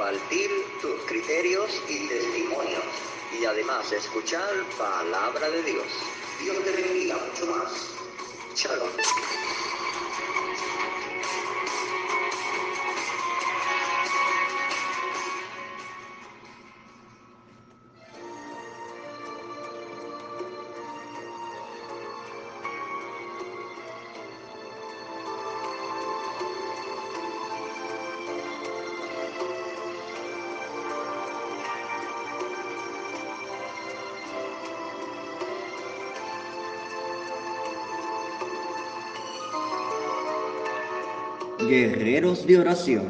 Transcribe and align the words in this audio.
compartir 0.00 0.50
tus 0.80 0.98
criterios 1.02 1.70
y 1.86 2.08
testimonios 2.08 2.84
y 3.38 3.44
además 3.44 3.92
escuchar 3.92 4.48
palabra 4.78 5.50
de 5.50 5.62
Dios. 5.62 5.84
Dios 6.40 6.64
te 6.64 6.72
bendiga 6.72 7.18
mucho 7.18 7.46
más. 7.46 7.70
Shalom. 8.54 8.88
Guerreros 41.70 42.48
de 42.48 42.58
oración. 42.58 43.04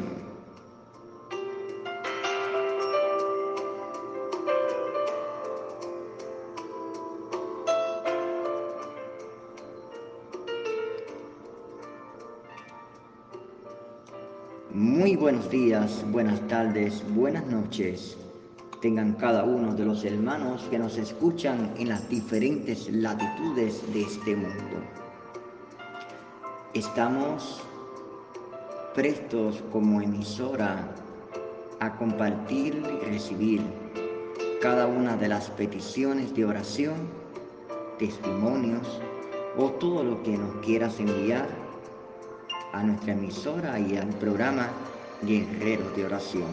Muy 14.69 15.15
buenos 15.15 15.49
días, 15.49 16.05
buenas 16.11 16.47
tardes, 16.47 17.03
buenas 17.15 17.47
noches. 17.47 18.15
Tengan 18.79 19.13
cada 19.13 19.43
uno 19.43 19.73
de 19.73 19.85
los 19.85 20.05
hermanos 20.05 20.67
que 20.69 20.77
nos 20.77 20.99
escuchan 20.99 21.73
en 21.79 21.89
las 21.89 22.07
diferentes 22.07 22.87
latitudes 22.91 23.81
de 23.91 24.03
este 24.03 24.35
mundo. 24.35 24.77
Estamos 26.75 27.63
prestos 28.93 29.63
como 29.71 30.01
emisora 30.01 30.93
a 31.79 31.95
compartir 31.95 32.75
y 32.75 33.05
recibir 33.05 33.61
cada 34.61 34.85
una 34.85 35.15
de 35.15 35.29
las 35.29 35.49
peticiones 35.49 36.35
de 36.35 36.45
oración, 36.45 36.95
testimonios 37.97 39.01
o 39.57 39.69
todo 39.71 40.03
lo 40.03 40.21
que 40.23 40.37
nos 40.37 40.55
quieras 40.57 40.99
enviar 40.99 41.47
a 42.73 42.83
nuestra 42.83 43.13
emisora 43.13 43.79
y 43.79 43.97
al 43.97 44.09
programa 44.09 44.69
Guerreros 45.21 45.95
de 45.95 46.05
Oración. 46.05 46.51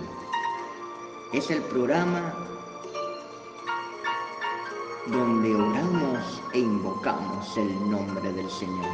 Es 1.32 1.50
el 1.50 1.60
programa 1.62 2.34
donde 5.06 5.54
oramos 5.54 6.42
e 6.54 6.60
invocamos 6.60 7.56
el 7.56 7.90
nombre 7.90 8.32
del 8.32 8.48
Señor. 8.50 8.86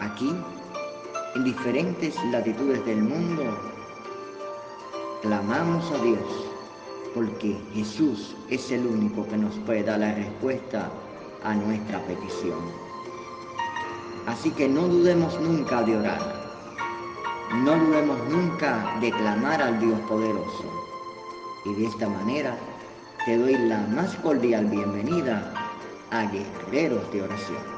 Aquí 0.00 0.34
en 1.38 1.44
diferentes 1.44 2.16
latitudes 2.32 2.84
del 2.84 3.00
mundo, 3.00 3.44
clamamos 5.22 5.88
a 5.92 6.02
Dios 6.02 6.48
porque 7.14 7.56
Jesús 7.72 8.34
es 8.50 8.72
el 8.72 8.84
único 8.84 9.24
que 9.28 9.36
nos 9.36 9.54
puede 9.60 9.84
dar 9.84 10.00
la 10.00 10.14
respuesta 10.14 10.90
a 11.44 11.54
nuestra 11.54 12.00
petición. 12.06 12.58
Así 14.26 14.50
que 14.50 14.68
no 14.68 14.88
dudemos 14.88 15.40
nunca 15.40 15.84
de 15.84 15.98
orar, 15.98 16.20
no 17.62 17.78
dudemos 17.78 18.18
nunca 18.28 18.98
de 19.00 19.12
clamar 19.12 19.62
al 19.62 19.78
Dios 19.78 20.00
poderoso. 20.08 20.64
Y 21.66 21.74
de 21.74 21.86
esta 21.86 22.08
manera 22.08 22.56
te 23.24 23.38
doy 23.38 23.56
la 23.56 23.78
más 23.94 24.12
cordial 24.16 24.66
bienvenida 24.66 25.54
a 26.10 26.24
Guerreros 26.24 27.12
de 27.12 27.22
Oración. 27.22 27.77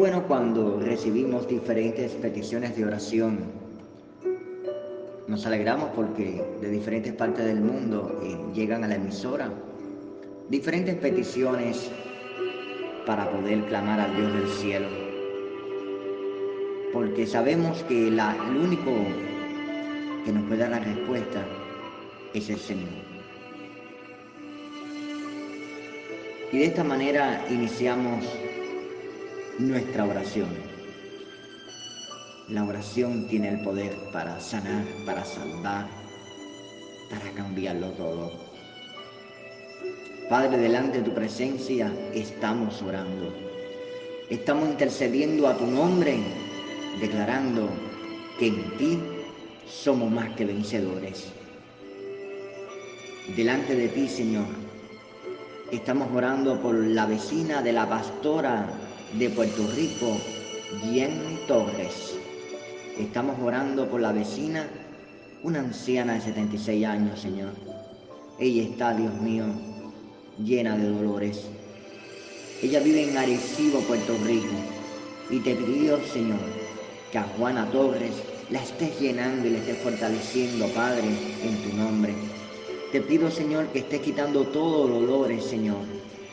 Bueno 0.00 0.26
cuando 0.26 0.80
recibimos 0.80 1.46
diferentes 1.46 2.12
peticiones 2.12 2.74
de 2.74 2.86
oración. 2.86 3.40
Nos 5.28 5.44
alegramos 5.44 5.90
porque 5.94 6.42
de 6.58 6.70
diferentes 6.70 7.12
partes 7.12 7.44
del 7.44 7.60
mundo 7.60 8.18
eh, 8.24 8.34
llegan 8.54 8.82
a 8.82 8.88
la 8.88 8.94
emisora 8.94 9.52
diferentes 10.48 10.94
peticiones 10.94 11.90
para 13.04 13.30
poder 13.30 13.66
clamar 13.66 14.00
al 14.00 14.16
Dios 14.16 14.32
del 14.32 14.48
cielo. 14.48 14.88
Porque 16.94 17.26
sabemos 17.26 17.82
que 17.82 18.08
el 18.08 18.18
único 18.56 18.92
que 20.24 20.32
nos 20.32 20.44
puede 20.44 20.60
dar 20.60 20.70
la 20.70 20.78
respuesta 20.78 21.44
es 22.32 22.48
el 22.48 22.58
Señor. 22.58 22.88
Y 26.52 26.58
de 26.58 26.64
esta 26.64 26.84
manera 26.84 27.44
iniciamos 27.50 28.24
nuestra 29.60 30.04
oración. 30.06 30.48
La 32.48 32.64
oración 32.64 33.28
tiene 33.28 33.50
el 33.50 33.60
poder 33.60 33.94
para 34.12 34.40
sanar, 34.40 34.84
para 35.04 35.24
salvar, 35.24 35.86
para 37.10 37.30
cambiarlo 37.32 37.90
todo. 37.90 38.32
Padre, 40.28 40.58
delante 40.58 40.98
de 40.98 41.04
tu 41.04 41.14
presencia 41.14 41.92
estamos 42.14 42.80
orando. 42.82 43.34
Estamos 44.30 44.68
intercediendo 44.68 45.46
a 45.46 45.56
tu 45.56 45.66
nombre, 45.66 46.18
declarando 47.00 47.68
que 48.38 48.46
en 48.46 48.76
ti 48.78 48.98
somos 49.68 50.10
más 50.10 50.34
que 50.36 50.46
vencedores. 50.46 51.32
Delante 53.36 53.74
de 53.76 53.88
ti, 53.88 54.08
Señor, 54.08 54.46
estamos 55.70 56.08
orando 56.14 56.60
por 56.60 56.74
la 56.74 57.06
vecina 57.06 57.60
de 57.60 57.72
la 57.72 57.88
pastora 57.88 58.79
de 59.18 59.28
Puerto 59.30 59.66
Rico, 59.74 60.16
Jenny 60.84 61.38
Torres. 61.48 62.14
Estamos 62.98 63.36
orando 63.42 63.88
por 63.88 64.00
la 64.00 64.12
vecina, 64.12 64.68
una 65.42 65.60
anciana 65.60 66.14
de 66.14 66.20
76 66.20 66.86
años, 66.86 67.20
Señor. 67.20 67.50
Ella 68.38 68.62
está, 68.62 68.94
Dios 68.94 69.12
mío, 69.20 69.46
llena 70.38 70.76
de 70.76 70.88
dolores. 70.88 71.42
Ella 72.62 72.80
vive 72.80 73.10
en 73.10 73.16
Arecibo, 73.16 73.80
Puerto 73.80 74.16
Rico. 74.24 74.54
Y 75.28 75.40
te 75.40 75.56
pido, 75.56 75.98
Señor, 76.12 76.38
que 77.10 77.18
a 77.18 77.24
Juana 77.36 77.68
Torres 77.70 78.12
la 78.50 78.62
estés 78.62 78.98
llenando 79.00 79.48
y 79.48 79.50
la 79.50 79.58
estés 79.58 79.78
fortaleciendo, 79.78 80.66
Padre, 80.68 81.08
en 81.42 81.56
tu 81.62 81.76
nombre. 81.76 82.14
Te 82.92 83.00
pido, 83.00 83.30
Señor, 83.30 83.66
que 83.68 83.80
estés 83.80 84.00
quitando 84.02 84.44
todos 84.44 84.88
los 84.88 85.00
dolores, 85.00 85.44
Señor. 85.44 85.78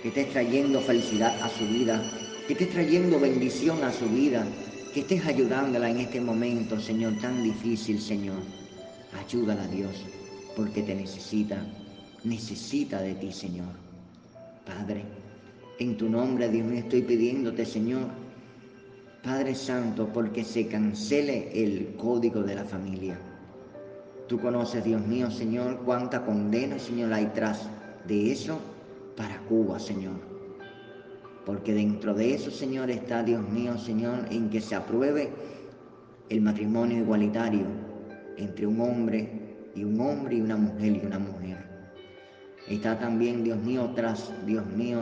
Que 0.01 0.09
estés 0.09 0.29
trayendo 0.31 0.79
felicidad 0.79 1.35
a 1.41 1.49
su 1.49 1.65
vida, 1.67 2.01
que 2.47 2.53
estés 2.53 2.69
trayendo 2.69 3.19
bendición 3.19 3.83
a 3.83 3.91
su 3.91 4.07
vida, 4.07 4.47
que 4.93 5.01
estés 5.01 5.25
ayudándola 5.25 5.89
en 5.89 5.97
este 5.97 6.21
momento, 6.21 6.79
Señor, 6.79 7.17
tan 7.19 7.43
difícil, 7.43 7.99
Señor. 7.99 8.37
Ayúdala, 9.19 9.67
Dios, 9.67 10.05
porque 10.55 10.81
te 10.81 10.95
necesita, 10.95 11.57
necesita 12.23 13.01
de 13.01 13.15
ti, 13.15 13.33
Señor. 13.33 13.67
Padre, 14.65 15.03
en 15.79 15.97
tu 15.97 16.07
nombre, 16.07 16.47
Dios 16.47 16.65
mío, 16.65 16.79
estoy 16.79 17.01
pidiéndote, 17.01 17.65
Señor, 17.65 18.07
Padre 19.21 19.53
Santo, 19.53 20.07
porque 20.13 20.45
se 20.45 20.67
cancele 20.67 21.51
el 21.53 21.95
código 21.97 22.43
de 22.43 22.55
la 22.55 22.63
familia. 22.63 23.19
Tú 24.29 24.39
conoces, 24.39 24.85
Dios 24.85 25.05
mío, 25.05 25.29
Señor, 25.31 25.81
cuánta 25.83 26.25
condena, 26.25 26.79
Señor, 26.79 27.11
hay 27.11 27.25
tras 27.35 27.67
de 28.07 28.31
eso 28.31 28.57
para 29.17 29.37
Cuba, 29.49 29.79
Señor 29.81 30.26
porque 31.47 31.73
dentro 31.73 32.13
de 32.13 32.33
eso, 32.33 32.51
Señor, 32.51 32.89
está, 32.89 33.23
Dios 33.23 33.41
mío, 33.47 33.77
Señor, 33.77 34.25
en 34.31 34.49
que 34.49 34.59
se 34.59 34.75
apruebe 34.75 35.31
el 36.27 36.41
matrimonio 36.41 36.97
igualitario 36.97 37.65
entre 38.35 38.67
un 38.67 38.81
hombre 38.81 39.55
y 39.73 39.85
un 39.85 39.97
hombre 40.01 40.35
y 40.35 40.41
una 40.41 40.57
mujer 40.57 40.99
y 41.01 41.05
una 41.05 41.19
mujer. 41.19 41.57
Está 42.67 42.99
también, 42.99 43.45
Dios 43.45 43.59
mío, 43.59 43.85
otras, 43.85 44.29
Dios 44.45 44.65
mío, 44.65 44.99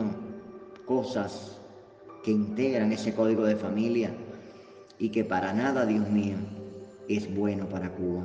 cosas 0.84 1.60
que 2.22 2.30
integran 2.30 2.92
ese 2.92 3.12
código 3.12 3.44
de 3.44 3.56
familia 3.56 4.14
y 5.00 5.08
que 5.08 5.24
para 5.24 5.52
nada, 5.52 5.84
Dios 5.84 6.08
mío, 6.08 6.36
es 7.08 7.34
bueno 7.34 7.68
para 7.68 7.90
Cuba. 7.90 8.24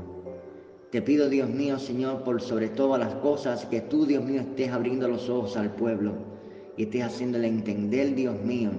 Te 0.92 1.02
pido, 1.02 1.28
Dios 1.28 1.50
mío, 1.50 1.80
Señor, 1.80 2.22
por 2.22 2.40
sobre 2.40 2.70
todas 2.70 3.00
las 3.00 3.16
cosas, 3.16 3.66
que 3.66 3.82
tú, 3.82 4.06
Dios 4.06 4.24
mío, 4.24 4.42
estés 4.42 4.70
abriendo 4.70 5.08
los 5.08 5.28
ojos 5.28 5.58
al 5.58 5.72
pueblo 5.72 6.30
y 6.78 6.84
estés 6.84 7.04
haciéndole 7.04 7.48
entender, 7.48 8.16
Dios 8.16 8.42
mío, 8.44 8.72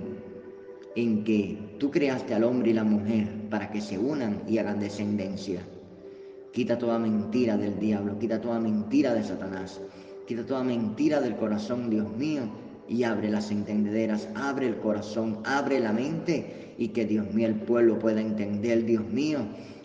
en 0.95 1.25
que 1.25 1.59
tú 1.79 1.91
creaste 1.91 2.35
al 2.35 2.45
hombre 2.45 2.71
y 2.71 2.75
la 2.75 2.85
mujer 2.85 3.27
para 3.51 3.71
que 3.71 3.81
se 3.81 3.99
unan 3.99 4.43
y 4.47 4.59
hagan 4.59 4.81
descendencia. 4.81 5.63
Quita 6.53 6.79
toda 6.79 6.99
mentira 6.99 7.57
del 7.57 7.79
diablo, 7.79 8.19
quita 8.19 8.41
toda 8.41 8.61
mentira 8.61 9.15
de 9.15 9.25
Satanás, 9.25 9.81
quita 10.27 10.45
toda 10.45 10.63
mentira 10.63 11.21
del 11.21 11.37
corazón, 11.37 11.89
Dios 11.89 12.15
mío, 12.17 12.43
y 12.89 13.05
abre 13.05 13.31
las 13.31 13.51
entendederas, 13.51 14.29
abre 14.35 14.67
el 14.67 14.77
corazón, 14.77 15.39
abre 15.45 15.81
la 15.81 15.93
mente 15.93 16.75
y 16.77 16.89
que 16.89 17.07
Dios 17.07 17.33
mío, 17.33 17.47
el 17.47 17.55
pueblo 17.55 17.99
pueda 17.99 18.21
entender, 18.21 18.85
Dios 18.85 19.07
mío, 19.09 19.39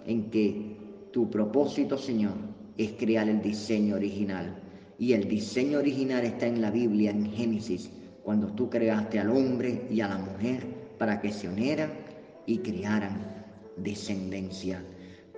en 0.06 0.30
que 0.30 0.76
tu 1.12 1.30
propósito, 1.30 1.98
Señor, 1.98 2.34
es 2.78 2.92
crear 2.94 3.30
el 3.30 3.42
diseño 3.42 3.96
original. 3.96 4.62
Y 5.00 5.14
el 5.14 5.28
diseño 5.28 5.80
original 5.80 6.26
está 6.26 6.48
en 6.48 6.62
la 6.62 6.72
Biblia, 6.72 7.12
en 7.12 7.32
Génesis, 7.32 7.92
cuando 8.28 8.48
tú 8.48 8.70
creaste 8.70 9.22
al 9.22 9.30
hombre 9.30 9.88
y 9.90 10.02
a 10.02 10.10
la 10.10 10.18
mujer 10.18 10.62
para 10.98 11.22
que 11.22 11.32
se 11.32 11.48
unieran 11.48 11.92
y 12.46 12.58
crearan 12.58 13.46
descendencia. 13.78 14.84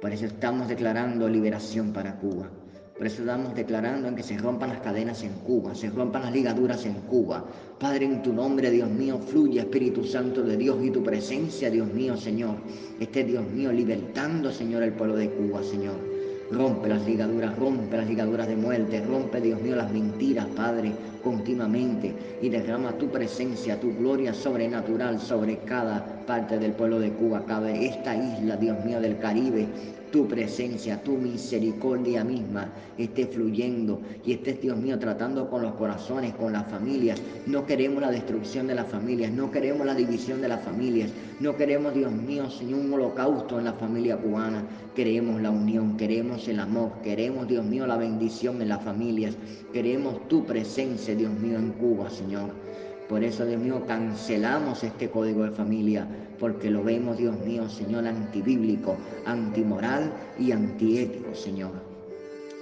Por 0.01 0.11
eso 0.11 0.25
estamos 0.25 0.67
declarando 0.67 1.29
liberación 1.29 1.93
para 1.93 2.15
Cuba. 2.15 2.49
Por 2.97 3.05
eso 3.05 3.21
estamos 3.21 3.53
declarando 3.53 4.07
en 4.07 4.15
que 4.15 4.23
se 4.23 4.39
rompan 4.39 4.69
las 4.69 4.79
cadenas 4.79 5.21
en 5.21 5.33
Cuba, 5.33 5.75
se 5.75 5.91
rompan 5.91 6.23
las 6.23 6.33
ligaduras 6.33 6.83
en 6.87 6.95
Cuba. 7.01 7.45
Padre, 7.79 8.07
en 8.07 8.23
tu 8.23 8.33
nombre, 8.33 8.71
Dios 8.71 8.89
mío, 8.89 9.19
fluye 9.19 9.59
Espíritu 9.59 10.03
Santo 10.03 10.41
de 10.41 10.57
Dios 10.57 10.79
y 10.83 10.89
tu 10.89 11.03
presencia, 11.03 11.69
Dios 11.69 11.93
mío, 11.93 12.17
Señor. 12.17 12.55
Esté, 12.99 13.23
Dios 13.23 13.47
mío, 13.51 13.71
libertando, 13.71 14.51
Señor, 14.51 14.81
el 14.81 14.93
pueblo 14.93 15.15
de 15.15 15.29
Cuba, 15.29 15.61
Señor. 15.61 16.18
Rompe 16.51 16.89
las 16.89 17.05
ligaduras, 17.05 17.55
rompe 17.57 17.95
las 17.95 18.07
ligaduras 18.07 18.47
de 18.47 18.55
muerte, 18.55 19.05
rompe, 19.05 19.39
Dios 19.39 19.61
mío, 19.61 19.75
las 19.75 19.91
mentiras, 19.91 20.47
Padre, 20.55 20.91
continuamente 21.23 22.13
y 22.41 22.49
derrama 22.49 22.93
tu 22.93 23.07
presencia, 23.09 23.79
tu 23.79 23.95
gloria 23.95 24.33
sobrenatural 24.33 25.19
sobre 25.19 25.57
cada 25.59 26.03
parte 26.25 26.57
del 26.57 26.71
pueblo 26.71 26.99
de 26.99 27.11
Cuba, 27.11 27.43
cada 27.45 27.69
esta 27.71 28.15
isla, 28.15 28.57
Dios 28.57 28.83
mío, 28.83 28.99
del 28.99 29.19
Caribe, 29.19 29.67
tu 30.11 30.27
presencia, 30.27 31.01
tu 31.03 31.17
misericordia 31.17 32.23
misma 32.23 32.69
esté 32.97 33.27
fluyendo 33.27 34.01
y 34.25 34.33
estés, 34.33 34.61
Dios 34.61 34.77
mío, 34.77 34.97
tratando 34.99 35.49
con 35.49 35.61
los 35.61 35.73
corazones, 35.73 36.33
con 36.33 36.53
las 36.53 36.67
familias. 36.69 37.21
No 37.45 37.65
queremos 37.65 38.01
la 38.01 38.11
destrucción 38.11 38.67
de 38.67 38.75
las 38.75 38.87
familias, 38.87 39.31
no 39.31 39.51
queremos 39.51 39.85
la 39.85 39.95
división 39.95 40.41
de 40.41 40.47
las 40.47 40.63
familias, 40.63 41.11
no 41.39 41.55
queremos, 41.55 41.93
Dios 41.93 42.11
mío, 42.11 42.49
Señor, 42.49 42.79
un 42.79 42.93
holocausto 42.93 43.59
en 43.59 43.65
la 43.65 43.73
familia 43.73 44.17
cubana. 44.17 44.63
Queremos 44.95 45.41
la 45.41 45.51
unión, 45.51 45.97
queremos 45.97 46.47
el 46.47 46.59
amor, 46.59 46.91
queremos, 47.03 47.47
Dios 47.47 47.65
mío, 47.65 47.87
la 47.87 47.97
bendición 47.97 48.61
en 48.61 48.69
las 48.69 48.83
familias, 48.83 49.35
queremos 49.71 50.27
tu 50.27 50.45
presencia, 50.45 51.15
Dios 51.15 51.31
mío, 51.33 51.57
en 51.57 51.71
Cuba, 51.73 52.09
Señor. 52.09 52.68
Por 53.09 53.23
eso, 53.23 53.43
Dios 53.43 53.59
mío, 53.59 53.83
cancelamos 53.87 54.83
este 54.83 55.09
código 55.09 55.43
de 55.43 55.49
familia, 55.49 56.07
porque 56.39 56.69
lo 56.69 56.83
vemos, 56.83 57.17
Dios 57.17 57.35
mío, 57.39 57.67
Señor, 57.67 58.05
antibíblico, 58.05 58.95
antimoral 59.25 60.13
y 60.37 60.51
antiético, 60.51 61.33
Señor. 61.33 61.71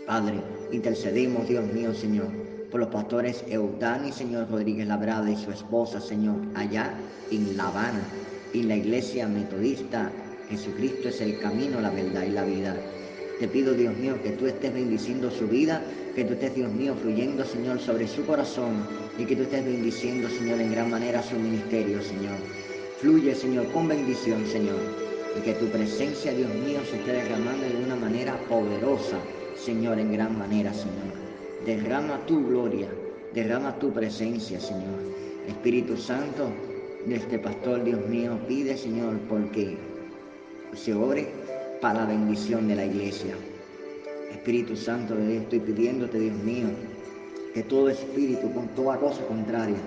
Padre, 0.06 0.40
intercedemos, 0.72 1.50
Dios 1.50 1.66
mío, 1.74 1.94
Señor, 1.94 2.30
por 2.72 2.80
los 2.80 2.90
pastores 2.90 3.44
Eudani, 3.50 4.14
Señor 4.14 4.50
Rodríguez 4.50 4.88
Labrada 4.88 5.30
y 5.30 5.36
su 5.36 5.52
esposa, 5.52 6.00
Señor, 6.00 6.38
allá 6.56 6.94
en 7.30 7.58
La 7.58 7.68
Habana, 7.68 8.02
en 8.54 8.70
la 8.70 8.78
iglesia 8.78 9.28
metodista. 9.28 10.10
Jesucristo 10.50 11.10
es 11.10 11.20
el 11.20 11.40
camino, 11.40 11.82
la 11.82 11.90
verdad 11.90 12.24
y 12.24 12.30
la 12.30 12.46
vida. 12.46 12.74
Te 13.40 13.48
pido, 13.48 13.76
Dios 13.76 13.96
mío, 13.96 14.20
que 14.24 14.32
tú 14.32 14.48
estés 14.48 14.74
bendiciendo 14.74 15.30
su 15.30 15.48
vida, 15.48 15.84
que 16.16 16.24
tú 16.24 16.34
estés, 16.34 16.56
Dios 16.56 16.72
mío, 16.72 16.96
fluyendo, 17.00 17.46
Señor, 17.46 17.80
sobre 17.80 18.08
su 18.08 18.26
corazón 18.26 18.88
y 19.20 19.26
que 19.26 19.36
tú 19.36 19.44
estés 19.44 19.64
bendiciendo, 19.64 20.28
Señor, 20.28 20.60
en 20.60 20.72
gran 20.72 20.90
manera 20.90 21.22
su 21.22 21.36
ministerio, 21.36 22.02
Señor. 22.02 22.38
Fluye, 23.00 23.36
Señor, 23.36 23.72
con 23.72 23.88
bendición, 23.88 24.44
Señor, 24.48 24.80
y 25.38 25.42
que 25.42 25.54
tu 25.54 25.68
presencia, 25.68 26.34
Dios 26.34 26.50
mío, 26.66 26.80
se 26.90 26.98
esté 26.98 27.12
derramando 27.12 27.68
de 27.68 27.84
una 27.84 27.96
manera 27.96 28.40
poderosa, 28.50 29.20
Señor, 29.56 30.00
en 30.00 30.14
gran 30.14 30.36
manera, 30.36 30.74
Señor. 30.74 31.14
Derrama 31.64 32.26
tu 32.26 32.44
gloria, 32.44 32.88
derrama 33.36 33.78
tu 33.78 33.94
presencia, 33.94 34.60
Señor. 34.60 34.98
Espíritu 35.48 35.96
Santo, 35.96 36.50
de 37.06 37.18
este 37.18 37.38
pastor, 37.38 37.84
Dios 37.84 38.04
mío, 38.08 38.40
pide, 38.48 38.76
Señor, 38.76 39.20
porque 39.30 39.78
se 40.74 40.96
ore 40.96 41.28
para 41.82 42.02
la 42.02 42.06
bendición 42.06 42.68
de 42.68 42.76
la 42.76 42.86
iglesia. 42.86 43.36
Espíritu 44.32 44.76
Santo 44.76 45.16
de 45.16 45.38
estoy 45.38 45.60
pidiéndote, 45.60 46.20
Dios 46.20 46.38
mío, 46.38 46.68
que 47.54 47.64
todo 47.64 47.90
espíritu, 47.90 48.52
con 48.54 48.68
toda 48.70 48.98
cosa 48.98 49.26
contraria, 49.26 49.78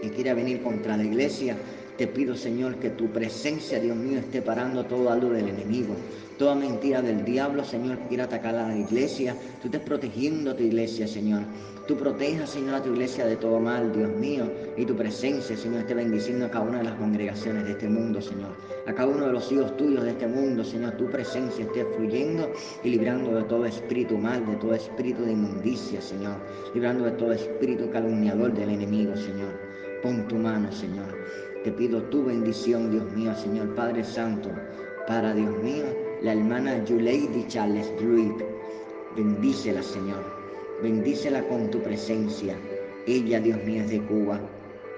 que 0.00 0.10
quiera 0.10 0.34
venir 0.34 0.62
contra 0.62 0.96
la 0.96 1.04
iglesia, 1.04 1.56
te 2.02 2.08
pido, 2.08 2.34
Señor, 2.34 2.80
que 2.80 2.90
tu 2.90 3.06
presencia, 3.12 3.78
Dios 3.78 3.96
mío, 3.96 4.18
esté 4.18 4.42
parando 4.42 4.84
todo 4.84 5.08
algo 5.08 5.30
del 5.30 5.46
enemigo, 5.46 5.94
toda 6.36 6.56
mentira 6.56 7.00
del 7.00 7.24
diablo, 7.24 7.62
Señor, 7.62 7.96
que 7.98 8.08
quiera 8.08 8.24
atacar 8.24 8.56
a 8.56 8.66
la 8.66 8.76
iglesia. 8.76 9.36
Tú 9.60 9.68
estés 9.68 9.82
protegiendo 9.82 10.50
a 10.50 10.56
tu 10.56 10.64
iglesia, 10.64 11.06
Señor. 11.06 11.42
Tú 11.86 11.96
protejas, 11.96 12.50
Señor, 12.50 12.74
a 12.74 12.82
tu 12.82 12.90
iglesia 12.90 13.24
de 13.24 13.36
todo 13.36 13.60
mal, 13.60 13.92
Dios 13.92 14.10
mío, 14.16 14.50
y 14.76 14.84
tu 14.84 14.96
presencia, 14.96 15.56
Señor, 15.56 15.82
esté 15.82 15.94
bendiciendo 15.94 16.46
a 16.46 16.50
cada 16.50 16.64
una 16.64 16.78
de 16.78 16.84
las 16.86 16.94
congregaciones 16.94 17.66
de 17.66 17.70
este 17.70 17.88
mundo, 17.88 18.20
Señor. 18.20 18.50
A 18.88 18.92
cada 18.92 19.06
uno 19.06 19.26
de 19.26 19.32
los 19.34 19.52
hijos 19.52 19.76
tuyos 19.76 20.02
de 20.02 20.10
este 20.10 20.26
mundo, 20.26 20.64
Señor, 20.64 20.96
tu 20.96 21.08
presencia 21.08 21.64
esté 21.64 21.84
fluyendo 21.84 22.50
y 22.82 22.88
librando 22.88 23.36
de 23.36 23.44
todo 23.44 23.64
espíritu 23.64 24.18
mal, 24.18 24.44
de 24.44 24.56
todo 24.56 24.74
espíritu 24.74 25.24
de 25.24 25.34
inmundicia, 25.34 26.02
Señor. 26.02 26.34
Librando 26.74 27.04
de 27.04 27.12
todo 27.12 27.30
espíritu 27.30 27.88
calumniador 27.92 28.52
del 28.54 28.70
enemigo, 28.70 29.14
Señor. 29.14 29.52
Pon 30.02 30.26
tu 30.26 30.34
mano, 30.34 30.72
Señor. 30.72 31.06
Te 31.64 31.70
pido 31.70 32.02
tu 32.04 32.24
bendición, 32.24 32.90
Dios 32.90 33.12
mío, 33.12 33.32
Señor 33.36 33.72
Padre 33.76 34.02
Santo, 34.02 34.50
para 35.06 35.32
Dios 35.32 35.62
mío, 35.62 35.84
la 36.20 36.32
hermana 36.32 36.84
Yuleidi 36.84 37.46
Charles 37.46 37.88
Druid. 38.00 38.32
Bendícela, 39.16 39.80
Señor. 39.80 40.24
Bendícela 40.82 41.46
con 41.46 41.70
tu 41.70 41.80
presencia. 41.80 42.56
Ella, 43.06 43.38
Dios 43.38 43.62
mío, 43.62 43.82
es 43.82 43.90
de 43.90 44.00
Cuba. 44.02 44.40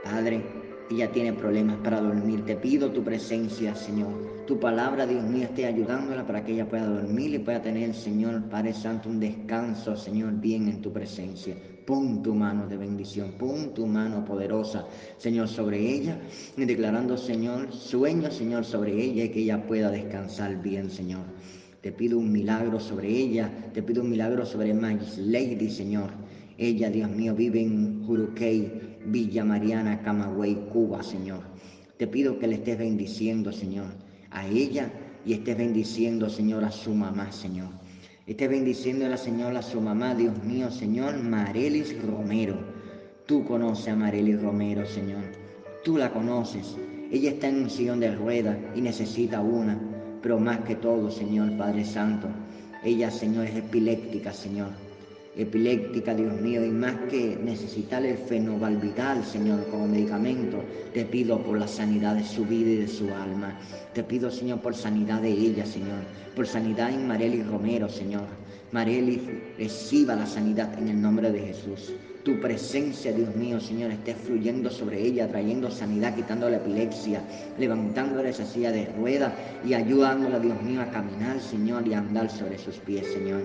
Padre, 0.04 0.42
ella 0.90 1.12
tiene 1.12 1.34
problemas 1.34 1.76
para 1.84 2.00
dormir. 2.00 2.42
Te 2.46 2.56
pido 2.56 2.90
tu 2.90 3.04
presencia, 3.04 3.74
Señor. 3.74 4.12
Tu 4.46 4.58
palabra, 4.58 5.06
Dios 5.06 5.24
mío, 5.24 5.44
esté 5.44 5.66
ayudándola 5.66 6.26
para 6.26 6.42
que 6.46 6.52
ella 6.52 6.66
pueda 6.66 6.86
dormir 6.86 7.34
y 7.34 7.40
pueda 7.40 7.60
tener, 7.60 7.92
Señor 7.92 8.42
Padre 8.48 8.72
Santo, 8.72 9.10
un 9.10 9.20
descanso, 9.20 9.96
Señor, 9.96 10.32
bien 10.40 10.68
en 10.68 10.80
tu 10.80 10.90
presencia. 10.90 11.56
Pon 11.86 12.22
tu 12.22 12.34
mano 12.34 12.66
de 12.66 12.78
bendición, 12.78 13.32
pon 13.38 13.74
tu 13.74 13.86
mano 13.86 14.24
poderosa, 14.24 14.86
Señor, 15.18 15.48
sobre 15.48 15.78
ella, 15.78 16.18
y 16.56 16.64
declarando, 16.64 17.18
Señor, 17.18 17.72
sueño, 17.72 18.30
Señor, 18.30 18.64
sobre 18.64 18.92
ella 18.92 19.24
y 19.24 19.28
que 19.28 19.40
ella 19.40 19.66
pueda 19.66 19.90
descansar 19.90 20.62
bien, 20.62 20.90
Señor. 20.90 21.24
Te 21.82 21.92
pido 21.92 22.18
un 22.18 22.32
milagro 22.32 22.80
sobre 22.80 23.10
ella, 23.10 23.52
te 23.74 23.82
pido 23.82 24.02
un 24.02 24.08
milagro 24.08 24.46
sobre 24.46 24.72
Magis 24.72 25.18
Lady, 25.18 25.68
Señor. 25.68 26.10
Ella, 26.56 26.88
Dios 26.88 27.10
mío, 27.10 27.34
vive 27.34 27.60
en 27.60 28.06
Juruquey, 28.06 28.96
Villa 29.04 29.44
Mariana, 29.44 30.00
Camagüey, 30.00 30.54
Cuba, 30.72 31.02
Señor. 31.02 31.42
Te 31.98 32.06
pido 32.06 32.38
que 32.38 32.46
le 32.46 32.54
estés 32.54 32.78
bendiciendo, 32.78 33.52
Señor, 33.52 33.88
a 34.30 34.46
ella 34.48 34.90
y 35.26 35.34
estés 35.34 35.58
bendiciendo, 35.58 36.30
Señor, 36.30 36.64
a 36.64 36.70
su 36.70 36.94
mamá, 36.94 37.30
Señor. 37.30 37.83
Esté 38.26 38.48
bendiciendo 38.48 39.04
a 39.04 39.10
la 39.10 39.18
señora, 39.18 39.60
su 39.60 39.82
mamá, 39.82 40.14
Dios 40.14 40.42
mío, 40.42 40.70
Señor, 40.70 41.22
Marelis 41.22 41.94
Romero. 42.02 42.56
Tú 43.26 43.44
conoces 43.44 43.88
a 43.88 43.96
Marelis 43.96 44.40
Romero, 44.40 44.86
Señor. 44.86 45.24
Tú 45.84 45.98
la 45.98 46.10
conoces. 46.10 46.74
Ella 47.10 47.32
está 47.32 47.48
en 47.48 47.64
un 47.64 47.70
sillón 47.70 48.00
de 48.00 48.14
ruedas 48.14 48.56
y 48.74 48.80
necesita 48.80 49.42
una. 49.42 49.78
Pero 50.22 50.38
más 50.38 50.60
que 50.60 50.74
todo, 50.74 51.10
Señor 51.10 51.54
Padre 51.58 51.84
Santo, 51.84 52.28
ella, 52.82 53.10
Señor, 53.10 53.44
es 53.44 53.56
epiléptica, 53.56 54.32
Señor 54.32 54.83
epiléptica, 55.36 56.14
Dios 56.14 56.40
mío, 56.40 56.64
y 56.64 56.70
más 56.70 56.94
que 57.10 57.36
necesitar 57.42 58.04
el 58.04 58.16
fenobarbital, 58.16 59.24
Señor, 59.24 59.66
como 59.68 59.88
medicamento, 59.88 60.62
te 60.92 61.04
pido 61.04 61.42
por 61.42 61.58
la 61.58 61.66
sanidad 61.66 62.16
de 62.16 62.24
su 62.24 62.44
vida 62.44 62.70
y 62.70 62.76
de 62.76 62.88
su 62.88 63.12
alma. 63.12 63.58
Te 63.92 64.04
pido, 64.04 64.30
Señor, 64.30 64.60
por 64.60 64.74
sanidad 64.74 65.22
de 65.22 65.30
ella, 65.30 65.66
Señor, 65.66 66.02
por 66.36 66.46
sanidad 66.46 66.90
en 66.90 67.08
Marely 67.08 67.42
Romero, 67.42 67.88
Señor. 67.88 68.26
Marely 68.72 69.20
reciba 69.58 70.16
la 70.16 70.26
sanidad 70.26 70.76
en 70.78 70.88
el 70.88 71.00
nombre 71.00 71.30
de 71.30 71.40
Jesús. 71.40 71.92
Tu 72.24 72.40
presencia, 72.40 73.12
Dios 73.12 73.36
mío, 73.36 73.60
Señor, 73.60 73.90
esté 73.90 74.14
fluyendo 74.14 74.70
sobre 74.70 75.00
ella, 75.00 75.28
trayendo 75.28 75.70
sanidad, 75.70 76.14
quitando 76.14 76.48
la 76.48 76.56
epilepsia, 76.56 77.22
levantándole 77.58 78.30
esa 78.30 78.46
silla 78.46 78.72
de 78.72 78.86
rueda 78.96 79.34
y 79.64 79.74
ayudándola, 79.74 80.40
Dios 80.40 80.60
mío, 80.62 80.80
a 80.80 80.90
caminar, 80.90 81.38
Señor, 81.40 81.86
y 81.86 81.92
a 81.92 81.98
andar 81.98 82.30
sobre 82.30 82.56
sus 82.56 82.76
pies, 82.78 83.06
Señor. 83.12 83.42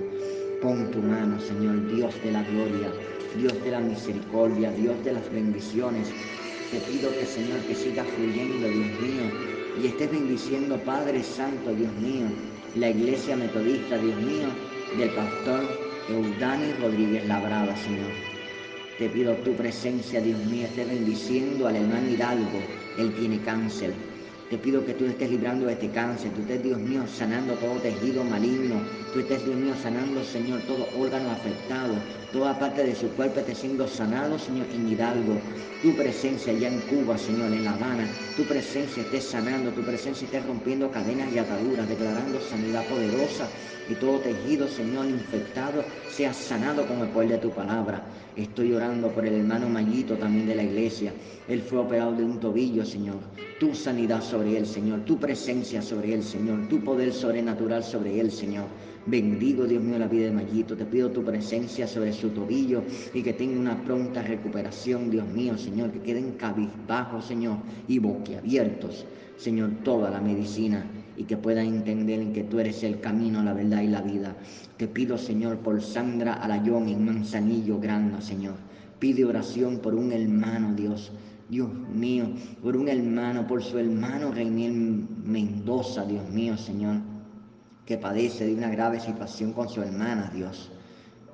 Pon 0.61 0.91
tu 0.91 1.01
mano, 1.01 1.39
Señor, 1.39 1.87
Dios 1.87 2.13
de 2.21 2.33
la 2.33 2.43
gloria, 2.43 2.91
Dios 3.37 3.53
de 3.63 3.71
la 3.71 3.79
misericordia, 3.79 4.69
Dios 4.71 5.01
de 5.05 5.13
las 5.13 5.31
bendiciones. 5.31 6.09
Te 6.69 6.79
pido 6.81 7.11
que, 7.11 7.25
Señor, 7.25 7.59
que 7.61 7.73
siga 7.73 8.03
fluyendo, 8.03 8.67
Dios 8.67 8.99
mío, 8.99 9.23
y 9.81 9.87
estés 9.87 10.11
bendiciendo, 10.11 10.77
Padre 10.83 11.23
Santo, 11.23 11.73
Dios 11.73 11.93
mío, 12.01 12.27
la 12.75 12.89
iglesia 12.89 13.37
metodista, 13.37 13.97
Dios 13.97 14.17
mío, 14.17 14.47
del 14.97 15.09
pastor 15.11 15.61
Eudani 16.09 16.73
Rodríguez 16.81 17.25
Labrada, 17.25 17.73
Señor. 17.77 18.11
Te 18.97 19.07
pido 19.07 19.35
tu 19.35 19.53
presencia, 19.53 20.19
Dios 20.19 20.43
mío, 20.45 20.65
esté 20.65 20.83
bendiciendo 20.83 21.67
al 21.67 21.77
hermano 21.77 22.09
Hidalgo. 22.09 22.59
Él 22.97 23.15
tiene 23.15 23.39
cáncer. 23.39 23.93
Te 24.49 24.57
pido 24.57 24.83
que 24.83 24.95
tú 24.95 25.05
estés 25.05 25.29
librando 25.29 25.67
de 25.67 25.73
este 25.73 25.89
cáncer, 25.91 26.31
tú 26.31 26.41
estés, 26.41 26.63
Dios 26.63 26.79
mío, 26.79 27.03
sanando 27.07 27.53
todo 27.53 27.75
tejido 27.75 28.23
maligno, 28.23 28.81
tú 29.13 29.19
estés, 29.19 29.45
Dios 29.45 29.55
mío, 29.55 29.73
sanando, 29.81 30.23
Señor, 30.23 30.61
todo 30.61 30.87
órgano 30.97 31.31
afectado, 31.31 31.95
toda 32.31 32.57
parte 32.59 32.83
de 32.83 32.95
su 32.95 33.07
cuerpo 33.09 33.39
esté 33.39 33.55
siendo 33.55 33.87
sanado, 33.87 34.37
Señor, 34.37 34.67
en 34.73 34.87
Hidalgo. 34.87 35.39
Tu 35.81 35.95
presencia 35.95 36.53
allá 36.53 36.67
en 36.67 36.79
Cuba, 36.81 37.17
Señor, 37.17 37.51
en 37.53 37.63
La 37.63 37.73
Habana, 37.73 38.07
tu 38.35 38.43
presencia 38.43 39.01
esté 39.01 39.21
sanando, 39.21 39.71
tu 39.71 39.81
presencia 39.81 40.25
esté 40.25 40.39
rompiendo 40.41 40.91
cadenas 40.91 41.31
y 41.33 41.37
ataduras, 41.37 41.87
declarando 41.87 42.39
sanidad 42.41 42.85
poderosa 42.87 43.47
y 43.89 43.95
todo 43.95 44.19
tejido, 44.19 44.67
Señor, 44.67 45.05
infectado, 45.07 45.83
sea 46.09 46.33
sanado 46.33 46.85
con 46.85 46.99
el 46.99 47.07
poder 47.07 47.29
de 47.29 47.37
tu 47.39 47.49
palabra. 47.49 48.03
Estoy 48.35 48.73
orando 48.73 49.09
por 49.09 49.25
el 49.25 49.33
hermano 49.33 49.67
Mayito 49.67 50.15
también 50.15 50.47
de 50.47 50.55
la 50.55 50.63
iglesia. 50.63 51.11
Él 51.47 51.61
fue 51.61 51.79
operado 51.79 52.13
de 52.13 52.23
un 52.23 52.39
tobillo, 52.39 52.85
Señor. 52.85 53.17
Tu 53.59 53.73
sanidad 53.73 54.21
sobre 54.21 54.57
él, 54.57 54.65
Señor. 54.65 55.01
Tu 55.05 55.17
presencia 55.17 55.81
sobre 55.81 56.13
él, 56.13 56.23
Señor. 56.23 56.67
Tu 56.69 56.81
poder 56.81 57.11
sobrenatural 57.11 57.83
sobre 57.83 58.19
él, 58.19 58.31
Señor. 58.31 58.65
Bendigo, 59.09 59.65
Dios 59.65 59.81
mío, 59.81 59.97
la 59.97 60.07
vida 60.07 60.25
de 60.25 60.31
Mayito. 60.31 60.77
Te 60.77 60.85
pido 60.85 61.09
tu 61.09 61.23
presencia 61.23 61.87
sobre 61.87 62.13
su 62.13 62.29
tobillo 62.29 62.83
y 63.11 63.23
que 63.23 63.33
tenga 63.33 63.59
una 63.59 63.83
pronta 63.83 64.21
recuperación, 64.21 65.09
Dios 65.09 65.27
mío, 65.27 65.57
Señor. 65.57 65.91
Que 65.91 66.01
queden 66.01 66.33
cabizbajos, 66.33 67.25
Señor, 67.25 67.57
y 67.87 67.97
boquiabiertos, 67.97 69.07
Señor, 69.35 69.71
toda 69.83 70.11
la 70.11 70.21
medicina 70.21 70.85
y 71.17 71.23
que 71.23 71.37
puedan 71.37 71.65
entender 71.65 72.19
en 72.19 72.33
que 72.33 72.43
tú 72.43 72.59
eres 72.59 72.83
el 72.83 72.99
camino, 72.99 73.41
la 73.41 73.53
verdad 73.53 73.81
y 73.81 73.87
la 73.87 74.01
vida. 74.01 74.35
Te 74.77 74.87
pido, 74.87 75.17
Señor, 75.17 75.57
por 75.57 75.81
Sandra 75.81 76.33
Alayón 76.33 76.87
en 76.87 77.03
Manzanillo 77.03 77.79
Grande, 77.79 78.21
Señor. 78.21 78.55
Pide 78.99 79.25
oración 79.25 79.79
por 79.79 79.95
un 79.95 80.11
hermano, 80.11 80.75
Dios. 80.75 81.11
Dios 81.49 81.69
mío, 81.95 82.29
por 82.61 82.77
un 82.77 82.87
hermano, 82.87 83.47
por 83.47 83.63
su 83.63 83.79
hermano 83.79 84.31
Reiniel 84.31 85.07
Mendoza, 85.25 86.05
Dios 86.05 86.29
mío, 86.29 86.55
Señor, 86.57 86.97
que 87.89 87.97
padece 87.97 88.45
de 88.45 88.53
una 88.53 88.69
grave 88.69 88.99
situación 88.99 89.51
con 89.51 89.67
su 89.67 89.81
hermana, 89.81 90.29
Dios. 90.31 90.69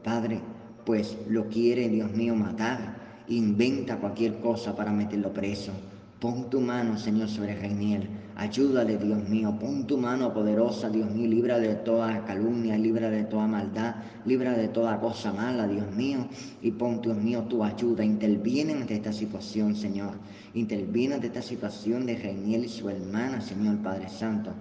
Padre, 0.06 0.40
pues 0.86 1.18
lo 1.28 1.50
quiere, 1.50 1.90
Dios 1.90 2.14
mío, 2.14 2.34
matar. 2.34 2.96
Inventa 3.28 3.98
cualquier 3.98 4.40
cosa 4.40 4.74
para 4.74 4.94
meterlo 4.94 5.34
preso. 5.34 5.74
Pon 6.22 6.50
tu 6.50 6.62
mano, 6.62 6.98
Señor, 6.98 7.28
sobre 7.28 7.56
Reiniel. 7.56 8.08
Ayúdale, 8.38 8.98
Dios 8.98 9.28
mío. 9.28 9.58
Pon 9.60 9.86
tu 9.86 9.98
mano 9.98 10.34
poderosa, 10.34 10.90
Dios 10.90 11.12
mío. 11.12 11.28
Libra 11.28 11.60
de 11.60 11.76
toda 11.76 12.24
calumnia, 12.24 12.78
libra 12.78 13.10
de 13.10 13.26
toda 13.26 13.48
maldad, 13.48 13.96
libra 14.24 14.54
de 14.54 14.70
toda 14.70 14.98
cosa 15.02 15.34
mala, 15.34 15.68
Dios 15.68 15.94
mío. 15.94 16.26
Y 16.62 16.72
pon, 16.72 17.02
Dios 17.02 17.18
mío, 17.18 17.44
tu 17.50 17.66
ayuda. 17.66 18.06
Interviene 18.06 18.76
ante 18.76 18.96
esta 18.96 19.12
situación, 19.12 19.76
Señor. 19.76 20.14
Interviene 20.54 21.16
ante 21.16 21.28
esta 21.28 21.42
situación 21.42 22.06
de 22.06 22.16
Reiniel 22.16 22.64
y 22.64 22.70
su 22.70 22.90
hermana, 22.90 23.42
Señor 23.42 23.80
Padre 23.80 24.08
Santo. 24.08 24.54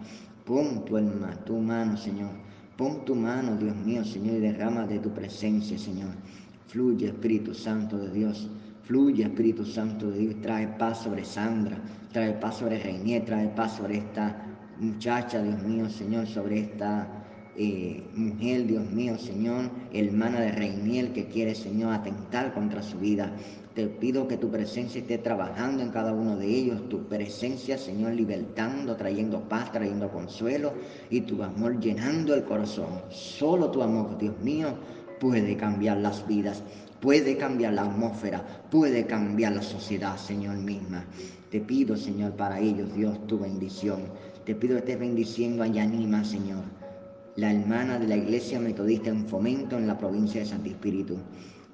Pon 0.44 0.84
tu, 0.84 0.96
alma, 0.96 1.34
tu 1.46 1.58
mano, 1.58 1.96
Señor. 1.96 2.30
Pon 2.76 3.04
tu 3.06 3.14
mano, 3.14 3.56
Dios 3.56 3.74
mío, 3.76 4.04
Señor, 4.04 4.36
y 4.36 4.40
derrama 4.40 4.86
de 4.86 4.98
tu 4.98 5.10
presencia, 5.10 5.78
Señor. 5.78 6.10
Fluye, 6.66 7.06
Espíritu 7.06 7.54
Santo 7.54 7.96
de 7.96 8.10
Dios. 8.10 8.50
Fluye, 8.82 9.24
Espíritu 9.24 9.64
Santo 9.64 10.10
de 10.10 10.18
Dios, 10.18 10.42
trae 10.42 10.68
paz 10.78 10.98
sobre 10.98 11.24
Sandra, 11.24 11.78
trae 12.12 12.34
paz 12.34 12.58
sobre 12.58 12.78
Reinier, 12.78 13.24
trae 13.24 13.48
paz 13.48 13.76
sobre 13.76 13.96
esta 13.96 14.36
muchacha, 14.78 15.42
Dios 15.42 15.62
mío, 15.62 15.88
Señor, 15.88 16.26
sobre 16.26 16.60
esta 16.60 17.23
eh, 17.56 18.02
mujer, 18.14 18.66
Dios 18.66 18.90
mío, 18.90 19.18
Señor, 19.18 19.70
hermana 19.92 20.40
de 20.40 20.52
Reiniel 20.52 21.12
que 21.12 21.26
quiere, 21.26 21.54
Señor, 21.54 21.92
atentar 21.92 22.52
contra 22.54 22.82
su 22.82 22.98
vida. 22.98 23.32
Te 23.74 23.86
pido 23.86 24.28
que 24.28 24.36
tu 24.36 24.50
presencia 24.50 25.00
esté 25.00 25.18
trabajando 25.18 25.82
en 25.82 25.90
cada 25.90 26.12
uno 26.12 26.36
de 26.36 26.46
ellos, 26.46 26.88
tu 26.88 27.08
presencia, 27.08 27.76
Señor, 27.76 28.12
libertando, 28.12 28.96
trayendo 28.96 29.48
paz, 29.48 29.72
trayendo 29.72 30.10
consuelo 30.10 30.72
y 31.10 31.22
tu 31.22 31.42
amor 31.42 31.80
llenando 31.80 32.34
el 32.34 32.44
corazón. 32.44 33.02
Solo 33.10 33.70
tu 33.70 33.82
amor, 33.82 34.16
Dios 34.18 34.38
mío, 34.40 34.74
puede 35.18 35.56
cambiar 35.56 35.98
las 35.98 36.26
vidas 36.26 36.62
puede 37.04 37.36
cambiar 37.36 37.74
la 37.74 37.82
atmósfera, 37.82 38.42
puede 38.70 39.04
cambiar 39.04 39.52
la 39.52 39.60
sociedad, 39.60 40.16
Señor 40.16 40.56
misma. 40.56 41.04
Te 41.50 41.60
pido, 41.60 41.98
Señor, 41.98 42.32
para 42.32 42.58
ellos, 42.58 42.94
Dios, 42.94 43.26
tu 43.26 43.38
bendición. 43.38 44.04
Te 44.46 44.54
pido 44.54 44.76
que 44.76 44.78
estés 44.78 44.98
bendiciendo 44.98 45.62
a 45.62 45.66
Yanima, 45.66 46.24
Señor, 46.24 46.62
la 47.36 47.52
hermana 47.52 47.98
de 47.98 48.08
la 48.08 48.16
iglesia 48.16 48.60
metodista 48.60 49.10
en 49.10 49.26
fomento 49.26 49.76
en 49.76 49.86
la 49.86 49.98
provincia 49.98 50.40
de 50.40 50.46
Santo 50.46 50.68
Espíritu. 50.68 51.18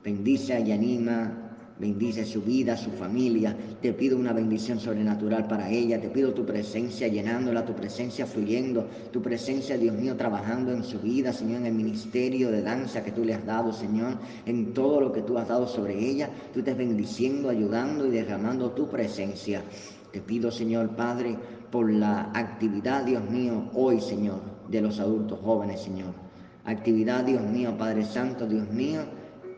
Bendice 0.03 0.55
a 0.55 0.61
Yanima, 0.61 1.51
Bendice 1.81 2.27
su 2.27 2.43
vida, 2.43 2.77
su 2.77 2.91
familia. 2.91 3.57
Te 3.81 3.95
pido 3.95 4.19
una 4.19 4.35
bendición 4.35 4.79
sobrenatural 4.79 5.49
para 5.49 5.71
ella. 5.71 5.99
Te 5.99 6.11
pido 6.11 6.35
tu 6.35 6.45
presencia 6.45 7.09
llenándola, 7.09 7.65
tu 7.65 7.73
presencia 7.73 8.27
fluyendo, 8.27 8.87
tu 9.11 9.23
presencia, 9.23 9.79
Dios 9.79 9.97
mío, 9.97 10.15
trabajando 10.15 10.73
en 10.73 10.85
su 10.85 11.01
vida, 11.01 11.33
Señor, 11.33 11.61
en 11.61 11.67
el 11.67 11.73
ministerio 11.73 12.51
de 12.51 12.61
danza 12.61 13.03
que 13.03 13.13
tú 13.13 13.25
le 13.25 13.33
has 13.33 13.47
dado, 13.47 13.73
Señor, 13.73 14.19
en 14.45 14.75
todo 14.75 15.01
lo 15.01 15.11
que 15.11 15.23
tú 15.23 15.39
has 15.39 15.49
dado 15.49 15.67
sobre 15.67 15.99
ella. 15.99 16.29
Tú 16.53 16.59
estés 16.59 16.77
bendiciendo, 16.77 17.49
ayudando 17.49 18.07
y 18.07 18.11
derramando 18.11 18.73
tu 18.73 18.87
presencia. 18.91 19.63
Te 20.13 20.21
pido, 20.21 20.51
Señor 20.51 20.95
Padre, 20.97 21.39
por 21.71 21.91
la 21.91 22.31
actividad, 22.35 23.05
Dios 23.05 23.23
mío, 23.31 23.71
hoy, 23.73 24.03
Señor, 24.03 24.43
de 24.71 24.81
los 24.81 25.01
adultos 25.01 25.39
jóvenes, 25.43 25.81
Señor. 25.81 26.15
Actividad, 26.65 27.25
Dios 27.25 27.43
mío, 27.43 27.77
Padre 27.77 28.05
Santo, 28.05 28.47
Dios 28.47 28.69
mío, 28.71 29.01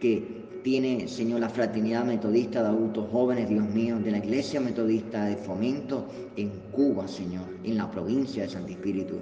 que 0.01 0.43
tiene, 0.63 1.09
Señor, 1.09 1.41
la 1.41 1.49
fraternidad 1.49 2.05
metodista 2.05 2.63
de 2.63 2.69
adultos 2.69 3.09
jóvenes, 3.11 3.49
Dios 3.49 3.69
mío, 3.69 3.99
de 3.99 4.13
la 4.13 4.19
iglesia 4.19 4.61
metodista 4.61 5.25
de 5.25 5.37
fomento 5.37 6.07
en 6.37 6.51
Cuba, 6.71 7.09
Señor, 7.09 7.45
en 7.65 7.77
la 7.77 7.91
provincia 7.91 8.45
de 8.45 8.49
Santo 8.49 8.71
Espíritu. 8.71 9.17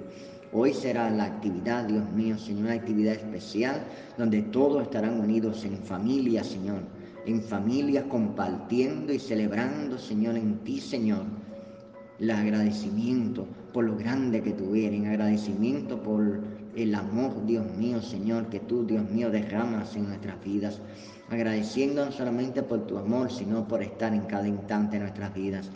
Hoy 0.53 0.73
será 0.73 1.09
la 1.09 1.25
actividad, 1.25 1.85
Dios 1.85 2.09
mío, 2.11 2.37
Señor, 2.37 2.65
una 2.65 2.73
actividad 2.73 3.13
especial 3.13 3.83
donde 4.17 4.41
todos 4.43 4.83
estarán 4.83 5.19
unidos 5.19 5.63
en 5.65 5.77
familia, 5.77 6.43
Señor, 6.43 6.81
en 7.25 7.41
familias 7.41 8.05
compartiendo 8.09 9.13
y 9.13 9.19
celebrando, 9.19 9.97
Señor, 9.97 10.35
en 10.35 10.59
ti, 10.59 10.79
Señor, 10.79 11.23
el 12.21 12.29
agradecimiento 12.29 13.47
por 13.73 13.83
lo 13.83 13.97
grande 13.97 14.43
que 14.43 14.51
tú 14.51 14.75
eres, 14.75 15.05
agradecimiento 15.07 16.01
por 16.03 16.39
el 16.75 16.93
amor, 16.93 17.45
Dios 17.47 17.65
mío, 17.75 17.99
Señor, 17.99 18.45
que 18.47 18.59
tú, 18.59 18.85
Dios 18.85 19.09
mío, 19.09 19.31
derramas 19.31 19.95
en 19.95 20.07
nuestras 20.07 20.41
vidas, 20.43 20.79
agradeciendo 21.31 22.05
no 22.05 22.11
solamente 22.11 22.61
por 22.61 22.85
tu 22.85 22.99
amor, 22.99 23.31
sino 23.31 23.67
por 23.67 23.81
estar 23.81 24.13
en 24.13 24.21
cada 24.21 24.47
instante 24.47 24.97
de 24.97 25.03
nuestras 25.03 25.33
vidas. 25.33 25.71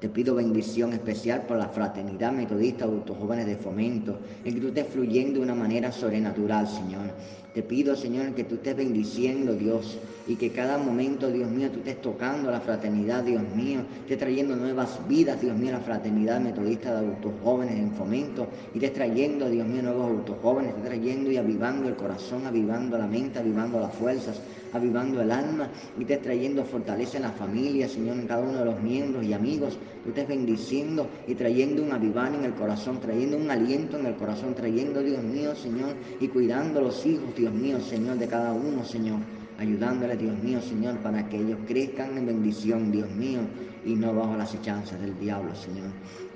Te 0.00 0.08
pido 0.08 0.34
bendición 0.34 0.94
especial 0.94 1.42
por 1.42 1.58
la 1.58 1.68
fraternidad 1.68 2.32
metodista 2.32 2.86
adultos 2.86 3.18
jóvenes 3.18 3.44
de 3.44 3.56
fomento, 3.56 4.18
en 4.42 4.54
que 4.54 4.60
tú 4.60 4.68
estés 4.68 4.86
fluyendo 4.86 5.34
de 5.34 5.44
una 5.44 5.54
manera 5.54 5.92
sobrenatural, 5.92 6.66
Señor. 6.66 7.10
Te 7.54 7.64
pido, 7.64 7.96
Señor, 7.96 8.34
que 8.34 8.44
tú 8.44 8.54
estés 8.54 8.76
bendiciendo, 8.76 9.54
Dios, 9.54 9.98
y 10.28 10.36
que 10.36 10.50
cada 10.50 10.78
momento, 10.78 11.28
Dios 11.32 11.50
mío, 11.50 11.68
tú 11.72 11.78
estés 11.78 12.00
tocando 12.00 12.48
la 12.48 12.60
fraternidad, 12.60 13.24
Dios 13.24 13.42
mío, 13.56 13.80
estés 14.02 14.18
trayendo 14.18 14.54
nuevas 14.54 15.00
vidas, 15.08 15.40
Dios 15.40 15.56
mío, 15.56 15.72
la 15.72 15.80
fraternidad 15.80 16.40
metodista 16.40 16.92
de 16.92 16.98
adultos 16.98 17.32
jóvenes 17.42 17.76
en 17.76 17.90
fomento, 17.92 18.46
y 18.72 18.76
estés 18.76 18.92
trayendo, 18.92 19.50
Dios 19.50 19.66
mío, 19.66 19.82
nuevos 19.82 20.06
adultos 20.06 20.36
jóvenes, 20.40 20.70
estés 20.70 20.84
trayendo 20.84 21.32
y 21.32 21.38
avivando 21.38 21.88
el 21.88 21.96
corazón, 21.96 22.46
avivando 22.46 22.96
la 22.96 23.08
mente, 23.08 23.40
avivando 23.40 23.80
las 23.80 23.94
fuerzas, 23.94 24.40
avivando 24.72 25.20
el 25.20 25.32
alma, 25.32 25.68
y 25.98 26.02
estés 26.02 26.22
trayendo 26.22 26.64
fortaleza 26.64 27.16
en 27.16 27.24
la 27.24 27.32
familia, 27.32 27.88
Señor, 27.88 28.16
en 28.16 28.28
cada 28.28 28.42
uno 28.42 28.58
de 28.60 28.64
los 28.66 28.80
miembros 28.80 29.24
y 29.24 29.32
amigos, 29.32 29.76
tú 30.04 30.10
estés 30.10 30.28
bendiciendo 30.28 31.08
y 31.26 31.34
trayendo 31.34 31.82
un 31.82 31.90
avivar 31.90 32.32
en 32.32 32.44
el 32.44 32.54
corazón, 32.54 33.00
trayendo 33.00 33.36
un 33.36 33.50
aliento 33.50 33.98
en 33.98 34.06
el 34.06 34.14
corazón, 34.14 34.54
trayendo, 34.54 35.02
Dios 35.02 35.24
mío, 35.24 35.56
Señor, 35.56 35.94
y 36.20 36.28
cuidando 36.28 36.78
a 36.78 36.82
los 36.82 37.04
hijos, 37.04 37.34
Dios 37.40 37.54
mío, 37.54 37.80
Señor, 37.80 38.18
de 38.18 38.28
cada 38.28 38.52
uno, 38.52 38.84
Señor, 38.84 39.20
ayudándole, 39.58 40.14
Dios 40.14 40.38
mío, 40.42 40.60
Señor, 40.60 40.98
para 40.98 41.26
que 41.26 41.38
ellos 41.38 41.58
crezcan 41.66 42.18
en 42.18 42.26
bendición, 42.26 42.92
Dios 42.92 43.10
mío, 43.12 43.40
y 43.82 43.94
no 43.94 44.12
bajo 44.12 44.36
las 44.36 44.54
hechanzas 44.54 45.00
del 45.00 45.18
diablo, 45.18 45.54
Señor. 45.54 45.88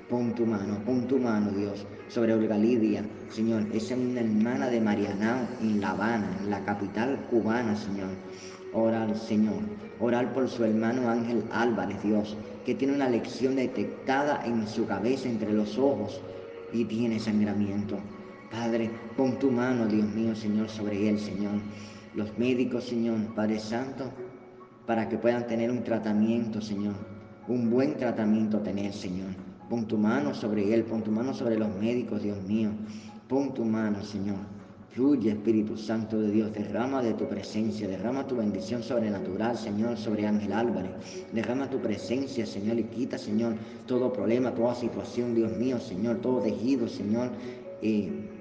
Pon 0.09 0.33
tu 0.33 0.47
mano, 0.47 0.79
pon 0.83 1.07
tu 1.07 1.19
mano, 1.19 1.51
Dios, 1.51 1.85
sobre 2.07 2.33
Olga 2.33 2.57
Lidia, 2.57 3.05
Señor. 3.29 3.67
Esa 3.71 3.93
es 3.93 3.99
una 3.99 4.21
hermana 4.21 4.67
de 4.69 4.81
Marianao 4.81 5.47
en 5.61 5.79
La 5.79 5.91
Habana, 5.91 6.27
en 6.41 6.49
la 6.49 6.65
capital 6.65 7.23
cubana, 7.29 7.75
Señor. 7.75 8.09
Orar, 8.73 9.15
Señor. 9.15 9.61
Orar 9.99 10.33
por 10.33 10.49
su 10.49 10.63
hermano 10.63 11.07
Ángel 11.07 11.43
Álvarez, 11.51 12.01
Dios, 12.01 12.35
que 12.65 12.73
tiene 12.73 12.95
una 12.95 13.09
lección 13.09 13.57
detectada 13.57 14.43
en 14.43 14.67
su 14.67 14.87
cabeza, 14.87 15.29
entre 15.29 15.53
los 15.53 15.77
ojos, 15.77 16.19
y 16.73 16.83
tiene 16.85 17.19
sangramiento. 17.19 17.99
Padre, 18.55 18.89
pon 19.17 19.37
tu 19.37 19.51
mano, 19.51 19.85
Dios 19.85 20.07
mío, 20.15 20.33
Señor, 20.33 20.69
sobre 20.69 21.09
él, 21.09 21.19
Señor. 21.19 21.55
Los 22.13 22.37
médicos, 22.37 22.85
Señor, 22.85 23.17
Padre 23.35 23.59
Santo, 23.59 24.09
para 24.87 25.09
que 25.09 25.17
puedan 25.17 25.45
tener 25.45 25.69
un 25.69 25.83
tratamiento, 25.83 26.61
Señor. 26.61 26.95
Un 27.49 27.69
buen 27.69 27.97
tratamiento 27.97 28.59
tener, 28.59 28.93
Señor. 28.93 29.31
Pon 29.69 29.85
tu 29.85 29.97
mano 29.97 30.33
sobre 30.33 30.73
él, 30.73 30.85
pon 30.85 31.03
tu 31.03 31.11
mano 31.11 31.33
sobre 31.33 31.57
los 31.57 31.67
médicos, 31.75 32.23
Dios 32.23 32.41
mío. 32.43 32.69
Pon 33.27 33.53
tu 33.53 33.65
mano, 33.65 34.01
Señor. 34.01 34.37
Fluye, 34.91 35.31
Espíritu 35.31 35.75
Santo 35.75 36.21
de 36.21 36.31
Dios, 36.31 36.53
derrama 36.53 37.01
de 37.03 37.13
tu 37.13 37.27
presencia, 37.27 37.89
derrama 37.89 38.25
tu 38.25 38.37
bendición 38.37 38.81
sobrenatural, 38.81 39.57
Señor, 39.57 39.97
sobre 39.97 40.25
Ángel 40.25 40.53
Álvarez. 40.53 40.91
Derrama 41.33 41.69
tu 41.69 41.79
presencia, 41.79 42.45
Señor, 42.45 42.79
y 42.79 42.83
quita, 42.85 43.17
Señor, 43.17 43.55
todo 43.85 44.13
problema, 44.13 44.55
toda 44.55 44.75
situación, 44.75 45.35
Dios 45.35 45.51
mío, 45.57 45.77
Señor, 45.81 46.21
todo 46.21 46.39
tejido, 46.39 46.87
Señor, 46.87 47.31
eh, 47.81 48.31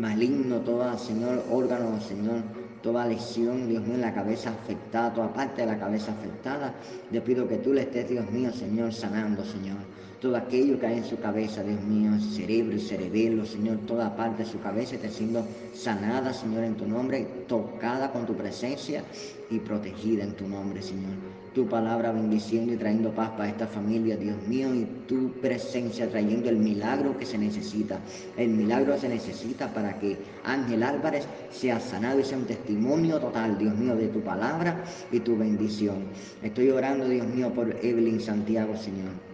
maligno, 0.00 0.56
toda, 0.60 0.98
Señor, 0.98 1.44
órgano, 1.50 2.00
Señor, 2.00 2.42
toda 2.82 3.06
lesión, 3.06 3.68
Dios 3.68 3.82
mío, 3.84 3.94
en 3.94 4.00
la 4.00 4.14
cabeza 4.14 4.50
afectada, 4.50 5.12
toda 5.12 5.32
parte 5.32 5.62
de 5.62 5.66
la 5.66 5.78
cabeza 5.78 6.12
afectada. 6.12 6.72
Le 7.10 7.20
pido 7.20 7.46
que 7.46 7.56
tú 7.56 7.72
le 7.72 7.82
estés, 7.82 8.08
Dios 8.08 8.30
mío, 8.30 8.50
Señor, 8.52 8.92
sanando, 8.92 9.44
Señor 9.44 9.76
todo 10.20 10.36
aquello 10.36 10.78
que 10.78 10.86
hay 10.86 10.98
en 10.98 11.04
su 11.04 11.18
cabeza, 11.18 11.62
Dios 11.62 11.80
mío, 11.82 12.12
cerebro 12.20 12.76
y 12.76 12.80
cerebelo, 12.80 13.46
Señor, 13.46 13.78
toda 13.86 14.14
parte 14.14 14.42
de 14.42 14.50
su 14.50 14.60
cabeza 14.60 14.96
está 14.96 15.08
siendo 15.08 15.46
sanada, 15.72 16.34
Señor, 16.34 16.64
en 16.64 16.74
tu 16.74 16.86
nombre, 16.86 17.26
tocada 17.48 18.12
con 18.12 18.26
tu 18.26 18.34
presencia 18.34 19.02
y 19.48 19.58
protegida 19.58 20.22
en 20.22 20.34
tu 20.34 20.46
nombre, 20.46 20.82
Señor. 20.82 21.12
Tu 21.54 21.66
palabra 21.66 22.12
bendiciendo 22.12 22.74
y 22.74 22.76
trayendo 22.76 23.12
paz 23.12 23.30
para 23.30 23.48
esta 23.48 23.66
familia, 23.66 24.16
Dios 24.16 24.36
mío, 24.46 24.74
y 24.74 24.84
tu 25.08 25.32
presencia 25.40 26.08
trayendo 26.08 26.50
el 26.50 26.58
milagro 26.58 27.16
que 27.16 27.24
se 27.24 27.38
necesita. 27.38 27.98
El 28.36 28.50
milagro 28.50 28.98
se 28.98 29.08
necesita 29.08 29.72
para 29.72 29.98
que 29.98 30.18
Ángel 30.44 30.82
Álvarez 30.82 31.26
sea 31.50 31.80
sanado 31.80 32.20
y 32.20 32.24
sea 32.24 32.36
un 32.36 32.44
testimonio 32.44 33.18
total, 33.18 33.56
Dios 33.56 33.74
mío, 33.74 33.96
de 33.96 34.08
tu 34.08 34.20
palabra 34.20 34.84
y 35.10 35.20
tu 35.20 35.36
bendición. 35.36 36.04
Estoy 36.42 36.68
orando, 36.68 37.08
Dios 37.08 37.26
mío, 37.26 37.50
por 37.54 37.74
Evelyn 37.82 38.20
Santiago, 38.20 38.76
Señor. 38.76 39.29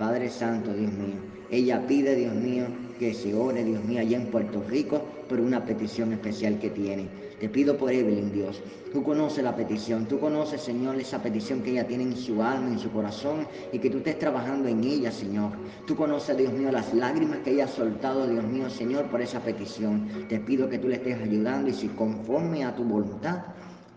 Padre 0.00 0.30
Santo, 0.30 0.72
Dios 0.72 0.90
mío. 0.94 1.20
Ella 1.50 1.86
pide, 1.86 2.16
Dios 2.16 2.34
mío, 2.34 2.64
que 2.98 3.12
se 3.12 3.34
ore, 3.34 3.62
Dios 3.62 3.84
mío, 3.84 4.00
allá 4.00 4.16
en 4.16 4.28
Puerto 4.28 4.64
Rico 4.66 5.04
por 5.28 5.38
una 5.38 5.62
petición 5.66 6.14
especial 6.14 6.58
que 6.58 6.70
tiene. 6.70 7.06
Te 7.38 7.50
pido 7.50 7.76
por 7.76 7.92
Evelyn, 7.92 8.32
Dios. 8.32 8.62
Tú 8.94 9.02
conoces 9.02 9.44
la 9.44 9.54
petición, 9.54 10.06
tú 10.06 10.18
conoces, 10.18 10.62
Señor, 10.62 10.96
esa 10.96 11.22
petición 11.22 11.60
que 11.60 11.72
ella 11.72 11.86
tiene 11.86 12.04
en 12.04 12.16
su 12.16 12.42
alma, 12.42 12.68
en 12.68 12.78
su 12.78 12.90
corazón, 12.90 13.46
y 13.74 13.78
que 13.78 13.90
tú 13.90 13.98
estés 13.98 14.18
trabajando 14.18 14.70
en 14.70 14.82
ella, 14.82 15.12
Señor. 15.12 15.50
Tú 15.86 15.94
conoces, 15.94 16.34
Dios 16.34 16.54
mío, 16.54 16.72
las 16.72 16.94
lágrimas 16.94 17.40
que 17.40 17.50
ella 17.50 17.64
ha 17.64 17.68
soltado, 17.68 18.26
Dios 18.26 18.44
mío, 18.44 18.70
Señor, 18.70 19.10
por 19.10 19.20
esa 19.20 19.40
petición. 19.40 20.08
Te 20.30 20.40
pido 20.40 20.70
que 20.70 20.78
tú 20.78 20.88
le 20.88 20.94
estés 20.94 21.20
ayudando 21.20 21.68
y 21.68 21.74
si 21.74 21.88
conforme 21.88 22.64
a 22.64 22.74
tu 22.74 22.84
voluntad, 22.84 23.42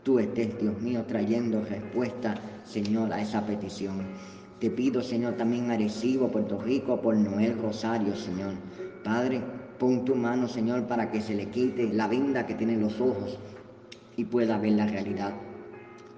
tú 0.04 0.20
estés, 0.20 0.60
Dios 0.60 0.82
mío, 0.82 1.06
trayendo 1.08 1.63
respuesta, 1.63 2.36
Señor, 2.66 3.13
a 3.13 3.22
esa 3.22 3.46
petición. 3.46 4.02
Te 4.63 4.69
pido, 4.69 5.02
Señor, 5.02 5.34
también 5.34 5.71
Arecibo, 5.71 6.30
Puerto 6.30 6.58
Rico, 6.58 7.02
por 7.02 7.17
Noel 7.17 7.58
Rosario, 7.58 8.15
Señor. 8.15 8.54
Padre, 9.04 9.41
pon 9.78 10.06
tu 10.06 10.15
mano, 10.15 10.47
Señor, 10.47 10.88
para 10.88 11.12
que 11.12 11.19
se 11.19 11.36
le 11.36 11.49
quite 11.49 11.91
la 11.91 12.08
venda 12.08 12.45
que 12.45 12.54
tiene 12.54 12.78
los 12.78 13.02
ojos 13.02 13.38
y 14.15 14.23
pueda 14.23 14.58
ver 14.58 14.71
la 14.71 14.88
realidad. 14.88 15.34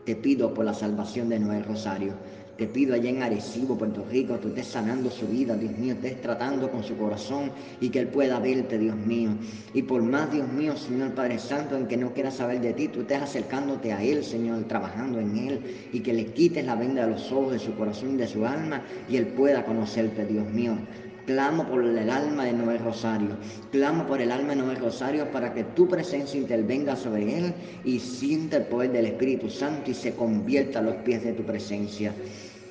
Te 0.06 0.16
pido 0.16 0.54
por 0.54 0.64
la 0.64 0.76
salvación 0.76 1.28
de 1.30 1.40
Noel 1.40 1.64
Rosario. 1.64 2.14
Te 2.58 2.68
pido 2.68 2.96
allá 2.96 3.10
en 3.10 3.22
Arecibo, 3.22 3.78
Puerto 3.78 4.06
Rico, 4.10 4.36
tú 4.36 4.48
estés 4.48 4.68
sanando 4.68 5.12
su 5.12 5.28
vida, 5.28 5.58
Dios 5.58 5.78
mío, 5.78 5.94
estés 5.94 6.22
tratando 6.22 6.72
con 6.72 6.86
su 6.86 6.96
corazón 6.96 7.52
y 7.82 7.90
que 7.90 8.00
Él 8.00 8.08
pueda 8.08 8.40
verte, 8.40 8.78
Dios 8.78 8.96
mío. 8.96 9.32
Y 9.74 9.82
por 9.82 10.02
más, 10.04 10.32
Dios 10.32 10.48
mío, 10.54 10.78
Señor 10.78 11.14
Padre 11.14 11.38
Santo, 11.38 11.76
en 11.76 11.86
que 11.86 11.98
no 11.98 12.14
quiera 12.14 12.32
saber 12.32 12.62
de 12.62 12.72
ti, 12.72 12.88
tú 12.88 13.02
estés 13.02 13.22
acercándote 13.22 13.92
a 13.92 14.02
Él, 14.02 14.24
Señor, 14.24 14.64
trabajando 14.70 15.20
en 15.20 15.36
Él 15.36 15.90
y 15.92 16.00
que 16.00 16.14
le 16.14 16.28
quites 16.28 16.66
la 16.66 16.76
venda 16.76 17.06
de 17.06 17.12
los 17.12 17.30
ojos, 17.32 17.52
de 17.52 17.60
su 17.60 17.76
corazón 17.76 18.14
y 18.14 18.18
de 18.18 18.28
su 18.28 18.46
alma 18.46 18.82
y 19.10 19.18
Él 19.18 19.28
pueda 19.28 19.66
conocerte, 19.66 20.26
Dios 20.26 20.50
mío. 20.50 20.78
Clamo 21.26 21.66
por 21.68 21.84
el 21.84 22.10
alma 22.10 22.46
de 22.46 22.54
Noel 22.54 22.80
Rosario. 22.80 23.30
Clamo 23.72 24.06
por 24.06 24.22
el 24.22 24.32
alma 24.32 24.50
de 24.50 24.62
Noel 24.62 24.78
Rosario 24.78 25.32
para 25.32 25.54
que 25.54 25.64
tu 25.64 25.88
presencia 25.88 26.40
intervenga 26.40 26.96
sobre 26.96 27.38
él 27.38 27.54
y 27.84 28.00
sienta 28.00 28.58
el 28.58 28.66
poder 28.66 28.92
del 28.92 29.08
Espíritu 29.08 29.50
Santo 29.50 29.90
y 29.90 29.96
se 29.96 30.14
convierta 30.14 30.80
a 30.80 30.84
los 30.84 30.96
pies 30.98 31.24
de 31.24 31.34
tu 31.34 31.44
presencia. 31.44 32.14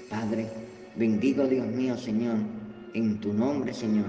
Padre, 0.08 0.46
bendigo 0.94 1.46
Dios 1.46 1.66
mío, 1.66 1.96
Señor, 1.96 2.36
en 2.94 3.18
tu 3.18 3.32
nombre, 3.32 3.74
Señor. 3.74 4.06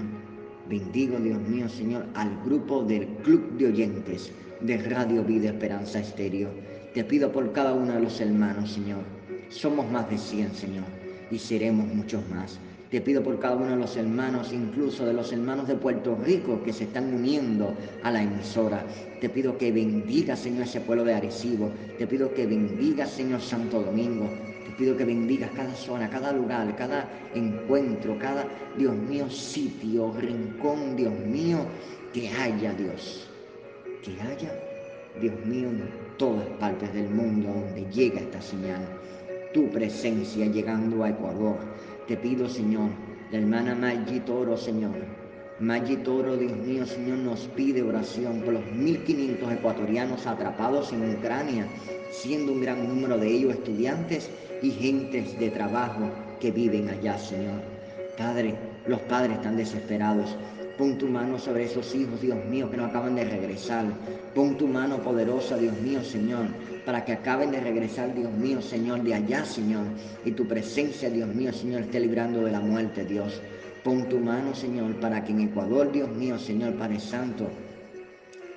Bendigo 0.70 1.18
Dios 1.18 1.42
mío, 1.42 1.68
Señor, 1.68 2.06
al 2.14 2.30
grupo 2.44 2.84
del 2.84 3.08
Club 3.24 3.58
de 3.58 3.68
Oyentes 3.68 4.32
de 4.62 4.78
Radio 4.78 5.24
Vida 5.24 5.50
Esperanza 5.50 6.00
Estéreo. 6.00 6.50
Te 6.94 7.04
pido 7.04 7.32
por 7.32 7.52
cada 7.52 7.74
uno 7.74 7.94
de 7.94 8.00
los 8.00 8.22
hermanos, 8.22 8.72
Señor. 8.72 9.04
Somos 9.50 9.90
más 9.92 10.08
de 10.10 10.18
100, 10.18 10.54
Señor, 10.54 10.86
y 11.32 11.40
seremos 11.40 11.88
muchos 11.88 12.22
más. 12.30 12.60
Te 12.96 13.02
pido 13.02 13.22
por 13.22 13.38
cada 13.40 13.58
uno 13.58 13.72
de 13.72 13.76
los 13.76 13.98
hermanos, 13.98 14.54
incluso 14.54 15.06
de 15.06 15.12
los 15.12 15.34
hermanos 15.34 15.68
de 15.68 15.76
Puerto 15.76 16.16
Rico 16.16 16.64
que 16.64 16.72
se 16.72 16.86
están 16.86 17.14
uniendo 17.14 17.74
a 18.02 18.10
la 18.10 18.24
emisora. 18.24 18.86
Te 19.20 19.28
pido 19.28 19.58
que 19.58 19.70
bendiga, 19.74 20.38
Señor, 20.38 20.64
ese 20.64 20.80
pueblo 20.80 21.04
de 21.04 21.14
Arecibo. 21.14 21.72
Te 21.98 22.08
pido 22.08 22.34
que 22.34 22.46
bendiga, 22.48 23.06
Señor 23.06 23.42
Santo 23.42 23.82
Domingo. 23.82 24.30
Te 24.66 24.72
pido 24.78 24.96
que 24.96 25.04
bendigas 25.04 25.52
cada 25.54 25.76
zona, 25.76 26.10
cada 26.10 26.32
lugar, 26.32 26.74
cada 26.78 27.10
encuentro, 27.34 28.18
cada, 28.18 28.48
Dios 28.78 28.96
mío, 28.96 29.30
sitio, 29.30 30.14
rincón, 30.14 30.96
Dios 30.96 31.14
mío, 31.20 31.66
que 32.14 32.30
haya, 32.30 32.74
Dios. 32.76 33.30
Que 34.06 34.12
haya, 34.22 34.58
Dios 35.20 35.36
mío, 35.46 35.68
en 35.68 35.84
todas 36.18 36.48
partes 36.62 36.94
del 36.94 37.10
mundo 37.10 37.50
donde 37.50 37.92
llega 37.92 38.22
esta 38.22 38.42
señal. 38.42 38.88
Tu 39.54 39.70
presencia 39.70 40.46
llegando 40.46 41.04
a 41.04 41.10
Ecuador 41.10 41.58
te 42.08 42.18
pido, 42.18 42.48
Señor, 42.48 42.90
la 43.32 43.40
hermana 43.40 43.76
Maggi 43.76 44.20
Toro, 44.20 44.58
Señor. 44.58 44.94
Maggi 45.60 45.98
Toro, 45.98 46.38
Dios 46.38 46.56
mío, 46.58 46.86
Señor, 46.86 47.18
nos 47.20 47.48
pide 47.56 47.82
oración 47.82 48.42
por 48.42 48.54
los 48.54 48.64
1.500 48.64 49.54
ecuatorianos 49.54 50.28
atrapados 50.28 50.92
en 50.94 51.16
Ucrania, 51.16 51.66
siendo 52.12 52.52
un 52.52 52.62
gran 52.62 52.88
número 52.88 53.18
de 53.18 53.28
ellos 53.28 53.54
estudiantes 53.54 54.30
y 54.62 54.72
gentes 54.72 55.40
de 55.40 55.50
trabajo 55.50 56.12
que 56.40 56.52
viven 56.52 56.90
allá, 56.90 57.18
Señor. 57.18 57.62
Padre, 58.18 58.56
los 58.86 59.00
padres 59.02 59.38
están 59.38 59.58
desesperados. 59.58 60.36
Pon 60.78 60.98
tu 60.98 61.08
mano 61.08 61.40
sobre 61.40 61.64
esos 61.64 61.96
hijos, 61.96 62.20
Dios 62.20 62.38
mío, 62.46 62.70
que 62.70 62.76
no 62.76 62.86
acaban 62.86 63.16
de 63.16 63.24
regresar. 63.24 63.86
Pon 64.34 64.58
tu 64.58 64.68
mano 64.68 64.98
poderosa, 64.98 65.56
Dios 65.56 65.80
mío, 65.80 66.04
Señor, 66.04 66.48
para 66.86 67.06
que 67.06 67.14
acaben 67.14 67.52
de 67.52 67.62
regresar, 67.62 68.14
Dios 68.14 68.32
mío, 68.34 68.62
Señor, 68.62 69.02
de 69.02 69.14
allá, 69.14 69.46
Señor. 69.46 69.86
Y 70.26 70.32
tu 70.32 70.46
presencia, 70.46 71.10
Dios 71.10 71.34
mío, 71.34 71.54
Señor, 71.54 71.84
esté 71.84 72.02
librando 72.02 72.42
de 72.42 72.52
la 72.52 72.60
muerte, 72.60 73.06
Dios. 73.06 73.42
Pon 73.86 74.10
tu 74.10 74.20
mano, 74.20 74.54
Señor, 74.54 75.00
para 75.00 75.24
que 75.24 75.32
en 75.32 75.42
Ecuador, 75.42 75.94
Dios 75.94 76.10
mío, 76.10 76.38
Señor, 76.38 76.74
Padre 76.74 77.00
Santo, 77.00 77.48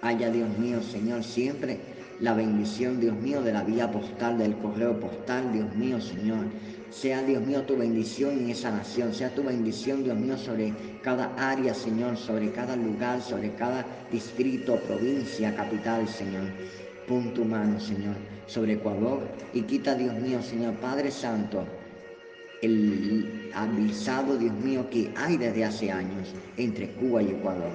haya, 0.02 0.28
Dios 0.30 0.48
mío, 0.58 0.82
Señor, 0.82 1.22
siempre 1.22 1.78
la 2.18 2.34
bendición, 2.34 2.98
Dios 2.98 3.14
mío, 3.16 3.42
de 3.42 3.52
la 3.52 3.62
vía 3.62 3.92
postal, 3.92 4.38
del 4.38 4.56
correo 4.56 4.98
postal, 4.98 5.52
Dios 5.52 5.72
mío, 5.76 6.00
Señor. 6.00 6.46
Sea, 6.90 7.22
Dios 7.22 7.44
mío, 7.46 7.62
tu 7.62 7.76
bendición 7.76 8.38
en 8.38 8.50
esa 8.50 8.70
nación. 8.70 9.12
Sea 9.12 9.34
tu 9.34 9.42
bendición, 9.42 10.04
Dios 10.04 10.16
mío, 10.16 10.36
sobre 10.38 10.72
cada 11.02 11.34
área, 11.36 11.74
Señor, 11.74 12.16
sobre 12.16 12.50
cada 12.50 12.76
lugar, 12.76 13.20
sobre 13.20 13.54
cada 13.54 13.84
distrito, 14.10 14.76
provincia, 14.80 15.54
capital, 15.54 16.08
Señor. 16.08 16.44
Pon 17.06 17.32
tu 17.34 17.44
mano, 17.44 17.78
Señor, 17.80 18.16
sobre 18.46 18.74
Ecuador 18.74 19.22
y 19.54 19.62
quita, 19.62 19.94
Dios 19.94 20.14
mío, 20.14 20.42
Señor 20.42 20.74
Padre 20.74 21.10
Santo, 21.10 21.64
el 22.60 23.50
avisado, 23.54 24.36
Dios 24.36 24.54
mío, 24.54 24.88
que 24.90 25.10
hay 25.16 25.36
desde 25.36 25.64
hace 25.64 25.90
años 25.90 26.34
entre 26.56 26.90
Cuba 26.92 27.22
y 27.22 27.28
Ecuador. 27.28 27.72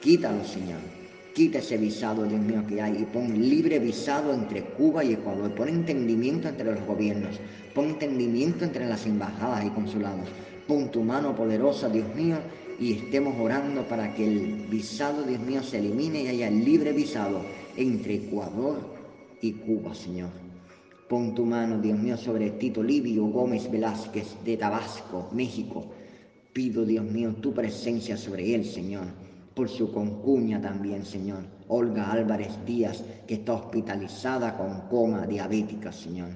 Quítalo, 0.00 0.44
Señor. 0.44 0.99
Quita 1.40 1.60
ese 1.60 1.78
visado, 1.78 2.26
Dios 2.26 2.42
mío, 2.42 2.62
que 2.68 2.82
hay 2.82 2.98
y 3.00 3.04
pon 3.06 3.48
libre 3.48 3.78
visado 3.78 4.34
entre 4.34 4.62
Cuba 4.62 5.02
y 5.02 5.14
Ecuador. 5.14 5.54
Pon 5.54 5.70
entendimiento 5.70 6.48
entre 6.48 6.66
los 6.66 6.84
gobiernos. 6.84 7.40
Pon 7.74 7.86
entendimiento 7.86 8.66
entre 8.66 8.86
las 8.86 9.06
embajadas 9.06 9.64
y 9.64 9.70
consulados. 9.70 10.28
Pon 10.68 10.90
tu 10.90 11.02
mano 11.02 11.34
poderosa, 11.34 11.88
Dios 11.88 12.14
mío, 12.14 12.36
y 12.78 12.92
estemos 12.92 13.40
orando 13.40 13.88
para 13.88 14.12
que 14.14 14.26
el 14.26 14.66
visado, 14.68 15.22
Dios 15.22 15.40
mío, 15.40 15.62
se 15.62 15.78
elimine 15.78 16.24
y 16.24 16.28
haya 16.28 16.50
libre 16.50 16.92
visado 16.92 17.40
entre 17.74 18.16
Ecuador 18.16 18.76
y 19.40 19.52
Cuba, 19.52 19.94
Señor. 19.94 20.28
Pon 21.08 21.34
tu 21.34 21.46
mano, 21.46 21.80
Dios 21.80 21.98
mío, 21.98 22.18
sobre 22.18 22.50
Tito 22.50 22.82
Livio 22.82 23.24
Gómez 23.24 23.70
Velázquez 23.70 24.26
de 24.44 24.58
Tabasco, 24.58 25.30
México. 25.32 25.86
Pido, 26.52 26.84
Dios 26.84 27.06
mío, 27.06 27.34
tu 27.40 27.54
presencia 27.54 28.18
sobre 28.18 28.54
él, 28.54 28.66
Señor, 28.66 29.06
por 29.54 29.68
su 29.68 29.92
concuña 29.92 30.60
también, 30.60 31.04
Señor. 31.04 31.44
Olga 31.68 32.10
Álvarez 32.10 32.52
Díaz, 32.66 33.04
que 33.26 33.34
está 33.34 33.54
hospitalizada 33.54 34.56
con 34.56 34.88
coma 34.88 35.26
diabética, 35.26 35.92
Señor. 35.92 36.30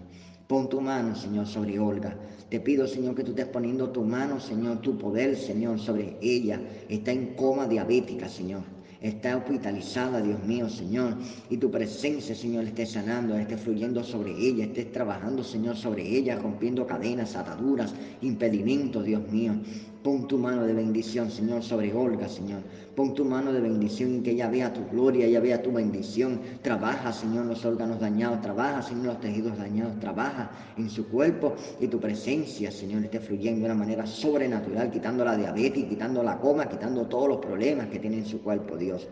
Pon 0.46 0.68
tu 0.68 0.80
mano, 0.80 1.16
Señor, 1.16 1.46
sobre 1.46 1.78
Olga. 1.78 2.16
Te 2.48 2.60
pido, 2.60 2.86
Señor, 2.86 3.14
que 3.14 3.24
tú 3.24 3.30
estés 3.30 3.46
poniendo 3.46 3.90
tu 3.90 4.04
mano, 4.04 4.38
Señor, 4.38 4.80
tu 4.80 4.96
poder, 4.98 5.36
Señor, 5.36 5.78
sobre 5.80 6.16
ella. 6.20 6.60
Está 6.88 7.12
en 7.12 7.34
coma 7.34 7.66
diabética, 7.66 8.28
Señor 8.28 8.62
está 9.04 9.36
hospitalizada, 9.36 10.22
Dios 10.22 10.42
mío, 10.44 10.66
Señor, 10.66 11.18
y 11.50 11.58
tu 11.58 11.70
presencia, 11.70 12.34
Señor, 12.34 12.64
esté 12.64 12.86
sanando, 12.86 13.36
esté 13.36 13.58
fluyendo 13.58 14.02
sobre 14.02 14.32
ella, 14.32 14.64
estés 14.64 14.90
trabajando, 14.92 15.44
Señor, 15.44 15.76
sobre 15.76 16.02
ella, 16.02 16.36
rompiendo 16.36 16.86
cadenas, 16.86 17.36
ataduras, 17.36 17.94
impedimentos, 18.22 19.04
Dios 19.04 19.30
mío. 19.30 19.56
Pon 20.04 20.28
tu 20.28 20.36
mano 20.36 20.66
de 20.66 20.74
bendición, 20.74 21.30
Señor, 21.30 21.62
sobre 21.62 21.90
Olga, 21.94 22.28
Señor. 22.28 22.60
Pon 22.94 23.14
tu 23.14 23.24
mano 23.24 23.54
de 23.54 23.60
bendición 23.62 24.16
y 24.16 24.20
que 24.20 24.32
ella 24.32 24.50
vea 24.50 24.70
tu 24.70 24.84
gloria, 24.90 25.24
ella 25.24 25.40
vea 25.40 25.62
tu 25.62 25.72
bendición. 25.72 26.40
Trabaja, 26.60 27.10
Señor, 27.10 27.46
los 27.46 27.64
órganos 27.64 28.00
dañados, 28.00 28.42
trabaja, 28.42 28.82
Señor, 28.82 29.06
los 29.06 29.20
tejidos 29.20 29.56
dañados, 29.56 29.98
trabaja 30.00 30.50
en 30.76 30.90
su 30.90 31.08
cuerpo 31.08 31.54
y 31.80 31.86
tu 31.86 31.98
presencia, 32.00 32.70
Señor, 32.70 33.02
esté 33.02 33.18
fluyendo 33.18 33.60
de 33.60 33.64
una 33.72 33.74
manera 33.76 34.04
sobrenatural, 34.04 34.90
quitando 34.90 35.24
la 35.24 35.38
diabetes, 35.38 35.86
quitando 35.86 36.22
la 36.22 36.38
coma, 36.38 36.68
quitando 36.68 37.06
todos 37.06 37.26
los 37.26 37.38
problemas 37.38 37.86
que 37.86 37.98
tiene 37.98 38.18
en 38.18 38.26
su 38.26 38.42
cuerpo, 38.42 38.76
Dios. 38.76 39.08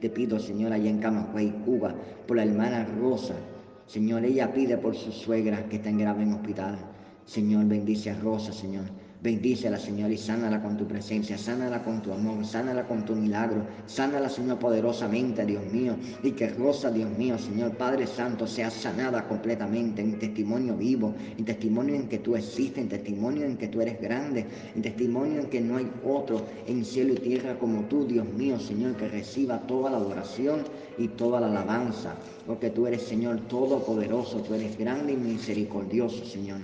Te 0.00 0.10
pido, 0.10 0.40
Señor, 0.40 0.72
allá 0.72 0.90
en 0.90 0.98
Camagüey, 0.98 1.52
Cuba, 1.64 1.94
por 2.26 2.38
la 2.38 2.42
hermana 2.42 2.84
Rosa. 3.00 3.36
Señor, 3.86 4.24
ella 4.24 4.52
pide 4.52 4.78
por 4.78 4.96
su 4.96 5.12
suegra 5.12 5.68
que 5.68 5.76
está 5.76 5.90
en 5.90 5.98
grave 5.98 6.24
en 6.24 6.32
hospital. 6.32 6.76
Señor, 7.24 7.66
bendice 7.66 8.10
a 8.10 8.18
Rosa, 8.18 8.52
Señor. 8.52 9.03
Bendícela, 9.24 9.78
Señor, 9.78 10.10
y 10.12 10.18
sánala 10.18 10.60
con 10.60 10.76
tu 10.76 10.86
presencia, 10.86 11.38
sánala 11.38 11.82
con 11.82 12.02
tu 12.02 12.12
amor, 12.12 12.44
sánala 12.44 12.86
con 12.86 13.06
tu 13.06 13.16
milagro, 13.16 13.64
sánala, 13.86 14.28
Señor, 14.28 14.58
poderosamente, 14.58 15.46
Dios 15.46 15.64
mío, 15.72 15.96
y 16.22 16.32
que 16.32 16.48
Rosa, 16.48 16.90
Dios 16.90 17.08
mío, 17.16 17.38
Señor 17.38 17.74
Padre 17.78 18.06
Santo, 18.06 18.46
sea 18.46 18.70
sanada 18.70 19.26
completamente 19.26 20.02
en 20.02 20.18
testimonio 20.18 20.76
vivo, 20.76 21.14
en 21.38 21.44
testimonio 21.46 21.94
en 21.94 22.06
que 22.06 22.18
tú 22.18 22.36
existes, 22.36 22.76
en 22.76 22.90
testimonio 22.90 23.46
en 23.46 23.56
que 23.56 23.68
tú 23.68 23.80
eres 23.80 23.98
grande, 23.98 24.44
en 24.74 24.82
testimonio 24.82 25.40
en 25.40 25.46
que 25.46 25.62
no 25.62 25.78
hay 25.78 25.90
otro 26.04 26.44
en 26.66 26.84
cielo 26.84 27.14
y 27.14 27.16
tierra 27.16 27.58
como 27.58 27.84
tú, 27.84 28.06
Dios 28.06 28.28
mío, 28.28 28.60
Señor, 28.60 28.94
que 28.96 29.08
reciba 29.08 29.58
toda 29.60 29.90
la 29.90 29.96
adoración 29.96 30.64
y 30.98 31.08
toda 31.08 31.40
la 31.40 31.46
alabanza, 31.46 32.14
porque 32.46 32.68
tú 32.68 32.86
eres, 32.86 33.00
Señor, 33.00 33.40
todopoderoso, 33.48 34.42
tú 34.42 34.52
eres 34.52 34.76
grande 34.76 35.14
y 35.14 35.16
misericordioso, 35.16 36.26
Señor. 36.26 36.58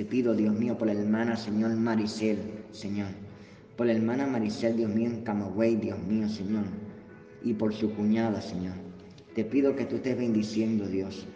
Te 0.00 0.06
pido, 0.06 0.32
Dios 0.32 0.58
mío, 0.58 0.78
por 0.78 0.86
la 0.86 0.94
hermana, 0.94 1.36
Señor 1.36 1.76
Maricel, 1.76 2.38
Señor. 2.72 3.08
Por 3.76 3.84
la 3.84 3.92
hermana 3.92 4.26
Maricel, 4.26 4.74
Dios 4.74 4.88
mío, 4.88 5.10
en 5.10 5.20
Camagüey, 5.24 5.76
Dios 5.76 5.98
mío, 5.98 6.26
Señor. 6.26 6.64
Y 7.44 7.52
por 7.52 7.74
su 7.74 7.92
cuñada, 7.94 8.40
Señor. 8.40 8.72
Te 9.34 9.44
pido 9.44 9.76
que 9.76 9.84
tú 9.84 9.96
estés 9.96 10.16
bendiciendo, 10.16 10.86
Dios. 10.86 11.26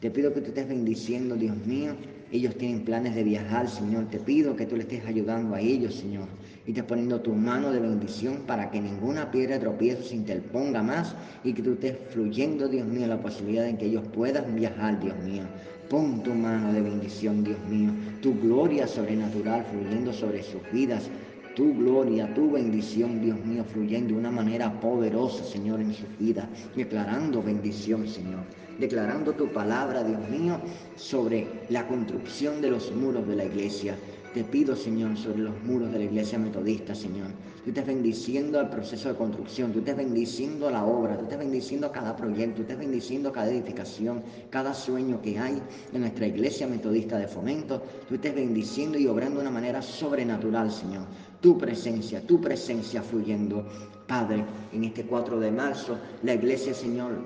Te 0.00 0.10
pido 0.10 0.32
que 0.32 0.40
tú 0.40 0.46
estés 0.46 0.66
bendiciendo, 0.66 1.36
Dios 1.36 1.58
mío. 1.66 1.94
Ellos 2.32 2.56
tienen 2.56 2.86
planes 2.86 3.14
de 3.14 3.22
viajar, 3.22 3.68
Señor. 3.68 4.06
Te 4.06 4.18
pido 4.18 4.56
que 4.56 4.64
tú 4.64 4.76
le 4.76 4.84
estés 4.84 5.04
ayudando 5.04 5.54
a 5.54 5.60
ellos, 5.60 5.94
Señor. 5.96 6.26
Y 6.66 6.72
te 6.72 6.82
poniendo 6.82 7.20
tu 7.20 7.34
mano 7.34 7.70
de 7.70 7.80
bendición 7.80 8.44
para 8.46 8.70
que 8.70 8.80
ninguna 8.80 9.30
piedra 9.30 9.56
de 9.56 9.60
tropiezo 9.60 10.02
se 10.02 10.16
interponga 10.16 10.82
más 10.82 11.14
y 11.44 11.52
que 11.52 11.62
tú 11.62 11.72
estés 11.72 11.98
fluyendo, 12.08 12.66
Dios 12.66 12.86
mío, 12.86 13.06
la 13.08 13.20
posibilidad 13.20 13.64
de 13.64 13.76
que 13.76 13.84
ellos 13.84 14.04
puedan 14.14 14.56
viajar, 14.56 14.98
Dios 15.00 15.18
mío. 15.18 15.44
Pon 15.88 16.20
tu 16.22 16.34
mano 16.34 16.72
de 16.72 16.82
bendición, 16.82 17.44
Dios 17.44 17.58
mío, 17.68 17.90
tu 18.20 18.34
gloria 18.40 18.88
sobrenatural 18.88 19.64
fluyendo 19.70 20.12
sobre 20.12 20.42
sus 20.42 20.60
vidas, 20.72 21.08
tu 21.54 21.74
gloria, 21.74 22.34
tu 22.34 22.50
bendición, 22.50 23.20
Dios 23.22 23.38
mío, 23.44 23.64
fluyendo 23.64 24.14
de 24.14 24.20
una 24.20 24.32
manera 24.32 24.80
poderosa, 24.80 25.44
Señor, 25.44 25.80
en 25.80 25.94
sus 25.94 26.08
vidas, 26.18 26.46
declarando 26.74 27.40
bendición, 27.40 28.08
Señor, 28.08 28.40
declarando 28.80 29.32
tu 29.32 29.48
palabra, 29.52 30.02
Dios 30.02 30.28
mío, 30.28 30.60
sobre 30.96 31.46
la 31.70 31.86
construcción 31.86 32.60
de 32.60 32.70
los 32.70 32.92
muros 32.92 33.26
de 33.28 33.36
la 33.36 33.44
iglesia. 33.44 33.96
Te 34.34 34.42
pido, 34.42 34.74
Señor, 34.74 35.16
sobre 35.16 35.38
los 35.38 35.54
muros 35.62 35.92
de 35.92 35.98
la 36.00 36.04
iglesia 36.04 36.38
metodista, 36.38 36.96
Señor, 36.96 37.28
tú 37.66 37.70
estés 37.70 37.86
bendiciendo 37.88 38.60
el 38.60 38.68
proceso 38.68 39.08
de 39.08 39.16
construcción, 39.16 39.72
tú 39.72 39.80
estés 39.80 39.96
bendiciendo 39.96 40.70
la 40.70 40.84
obra, 40.84 41.16
tú 41.16 41.24
estés 41.24 41.40
bendiciendo 41.40 41.90
cada 41.90 42.14
proyecto, 42.14 42.58
tú 42.58 42.62
estés 42.62 42.78
bendiciendo 42.78 43.32
cada 43.32 43.50
edificación, 43.50 44.22
cada 44.50 44.72
sueño 44.72 45.20
que 45.20 45.36
hay 45.36 45.60
en 45.92 46.00
nuestra 46.00 46.28
iglesia 46.28 46.68
metodista 46.68 47.18
de 47.18 47.26
fomento, 47.26 47.82
tú 48.08 48.14
estés 48.14 48.36
bendiciendo 48.36 48.96
y 48.96 49.08
obrando 49.08 49.40
de 49.40 49.46
una 49.46 49.50
manera 49.50 49.82
sobrenatural, 49.82 50.70
Señor. 50.70 51.06
Tu 51.40 51.58
presencia, 51.58 52.24
tu 52.24 52.40
presencia 52.40 53.02
fluyendo. 53.02 53.66
Padre, 54.06 54.44
en 54.72 54.84
este 54.84 55.04
4 55.04 55.40
de 55.40 55.50
marzo, 55.50 55.98
la 56.22 56.34
iglesia, 56.34 56.72
Señor, 56.72 57.18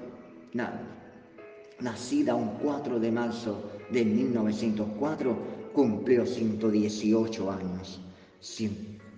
nacida 1.80 2.34
un 2.34 2.48
4 2.62 2.98
de 2.98 3.12
marzo 3.12 3.62
de 3.90 4.06
1904, 4.06 5.36
cumplió 5.74 6.24
118 6.24 7.50
años. 7.50 8.00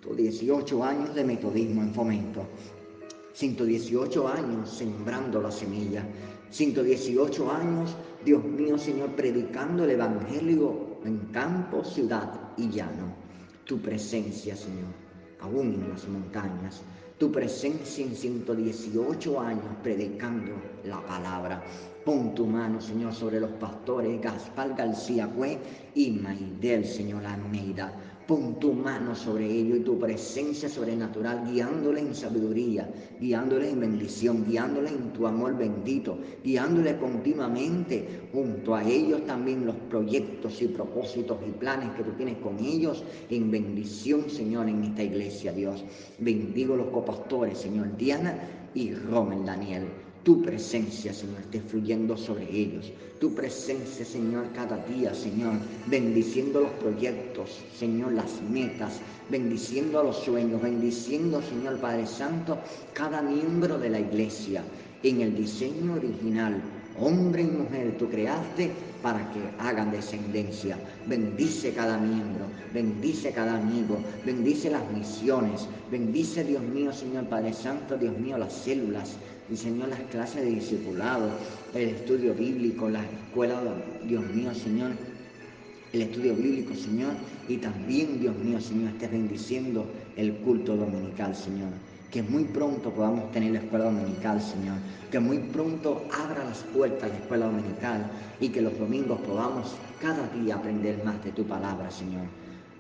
118 0.03 0.83
años 0.83 1.15
de 1.15 1.23
metodismo 1.23 1.81
en 1.81 1.95
fomento, 1.95 2.45
118 3.35 4.29
años 4.29 4.69
sembrando 4.69 5.41
la 5.41 5.53
semilla, 5.53 6.05
118 6.51 7.51
años, 7.53 7.95
Dios 8.25 8.45
mío 8.45 8.77
Señor, 8.79 9.11
predicando 9.11 9.85
el 9.85 9.91
Evangelio 9.91 10.99
en 11.05 11.19
campo, 11.31 11.85
ciudad 11.85 12.53
y 12.57 12.69
llano. 12.69 13.15
Tu 13.65 13.81
presencia, 13.81 14.57
Señor, 14.57 14.91
aún 15.41 15.75
en 15.75 15.89
las 15.89 16.09
montañas, 16.09 16.83
tu 17.17 17.31
presencia 17.31 18.05
en 18.05 18.17
118 18.17 19.41
años 19.41 19.65
predicando 19.85 20.53
la 20.85 21.01
palabra. 21.07 21.63
Pon 22.05 22.35
tu 22.35 22.45
mano, 22.45 22.81
Señor, 22.81 23.15
sobre 23.15 23.39
los 23.39 23.53
pastores 23.53 24.21
Gaspar 24.21 24.75
García 24.75 25.29
Cue 25.29 25.57
y 25.95 26.11
Maidel, 26.11 26.85
Señor 26.85 27.25
Almeida. 27.25 28.12
Pon 28.27 28.61
tu 28.61 28.73
mano 28.73 29.15
sobre 29.15 29.51
ellos 29.51 29.79
y 29.79 29.81
tu 29.81 29.99
presencia 29.99 30.69
sobrenatural, 30.69 31.45
guiándole 31.51 32.01
en 32.01 32.15
sabiduría, 32.15 32.89
guiándole 33.21 33.71
en 33.71 33.81
bendición, 33.81 34.45
guiándole 34.47 34.91
en 34.91 35.13
tu 35.13 35.27
amor 35.27 35.57
bendito, 35.59 36.19
guiándole 36.45 36.97
continuamente 36.99 38.29
junto 38.33 38.75
a 38.75 38.85
ellos 38.85 39.27
también 39.27 39.67
los 39.67 39.75
proyectos 39.91 40.63
y 40.63 40.69
propósitos 40.69 41.39
y 41.47 41.51
planes 41.51 41.91
que 41.97 42.05
tú 42.05 42.13
tienes 42.13 42.39
con 42.39 42.59
ellos 42.61 43.03
en 43.29 43.51
bendición, 43.51 44.31
Señor, 44.31 44.69
en 44.69 44.85
esta 44.85 45.03
iglesia, 45.03 45.53
Dios. 45.53 45.85
Bendigo 46.19 46.77
los 46.77 46.89
copastores, 46.89 47.59
Señor, 47.59 47.97
Diana 47.97 48.35
y 48.75 48.95
Romel 48.95 49.45
Daniel. 49.45 50.02
Tu 50.25 50.41
presencia, 50.41 51.13
Señor, 51.13 51.41
esté 51.41 51.61
fluyendo 51.61 52.17
sobre 52.17 52.49
ellos. 52.49 52.93
Tu 53.19 53.35
presencia, 53.35 54.05
Señor, 54.05 54.53
cada 54.53 54.77
día, 54.87 55.13
Señor, 55.15 55.55
bendiciendo 55.87 56.61
los 56.61 56.71
proyectos, 56.73 57.59
Señor, 57.77 58.13
las 58.13 58.41
metas, 58.43 59.01
bendiciendo 59.31 60.03
los 60.05 60.19
sueños, 60.19 60.63
bendiciendo, 60.63 61.43
Señor 61.43 61.81
Padre 61.81 62.07
Santo, 62.07 62.59
cada 62.93 63.21
miembro 63.21 63.79
de 63.79 63.91
la 63.91 63.99
iglesia 63.99 64.63
en 65.03 65.23
el 65.23 65.37
diseño 65.37 65.95
original. 65.95 66.63
Hombre 66.99 67.43
y 67.43 67.47
mujer, 67.47 67.97
tú 67.99 68.09
creaste 68.09 68.71
para 69.03 69.31
que 69.33 69.41
hagan 69.59 69.91
descendencia. 69.91 70.79
Bendice 71.07 71.73
cada 71.73 71.99
miembro, 71.99 72.47
bendice 72.73 73.33
cada 73.33 73.57
amigo, 73.57 73.99
bendice 74.25 74.71
las 74.71 74.89
misiones, 74.93 75.67
bendice, 75.91 76.45
Dios 76.45 76.63
mío, 76.63 76.93
Señor 76.93 77.27
Padre 77.29 77.53
Santo, 77.53 77.97
Dios 77.97 78.17
mío, 78.19 78.39
las 78.39 78.53
células, 78.53 79.17
Señor, 79.55 79.89
las 79.89 80.01
clases 80.11 80.45
de 80.45 80.51
discipulado, 80.51 81.31
el 81.75 81.91
estudio 81.91 82.35
bíblico, 82.35 82.89
la 82.89 83.05
escuela, 83.05 83.61
Dios 84.07 84.25
mío, 84.33 84.55
Señor, 84.55 84.93
el 85.93 86.03
estudio 86.03 86.35
bíblico, 86.35 86.75
Señor, 86.75 87.13
y 87.49 87.59
también, 87.59 88.21
Dios 88.21 88.37
mío, 88.37 88.61
Señor, 88.61 88.91
estés 88.91 89.11
bendiciendo 89.11 89.87
el 90.17 90.35
culto 90.37 90.77
dominical, 90.77 91.35
Señor. 91.35 91.71
Que 92.13 92.23
muy 92.23 92.45
pronto 92.45 92.91
podamos 92.91 93.33
tener 93.33 93.53
la 93.53 93.61
escuela 93.61 93.87
dominical, 93.87 94.39
Señor. 94.39 94.77
Que 95.11 95.19
muy 95.19 95.39
pronto 95.39 96.05
abra 96.13 96.45
las 96.45 96.59
puertas 96.59 97.09
la 97.09 97.17
escuela 97.17 97.47
dominical 97.47 98.05
y 98.39 98.51
que 98.51 98.61
los 98.61 98.79
domingos 98.79 99.19
podamos 99.23 99.75
cada 99.99 100.29
día 100.29 100.57
aprender 100.57 101.03
más 101.03 101.25
de 101.25 101.33
tu 101.33 101.45
palabra, 101.45 101.91
Señor. 101.91 102.27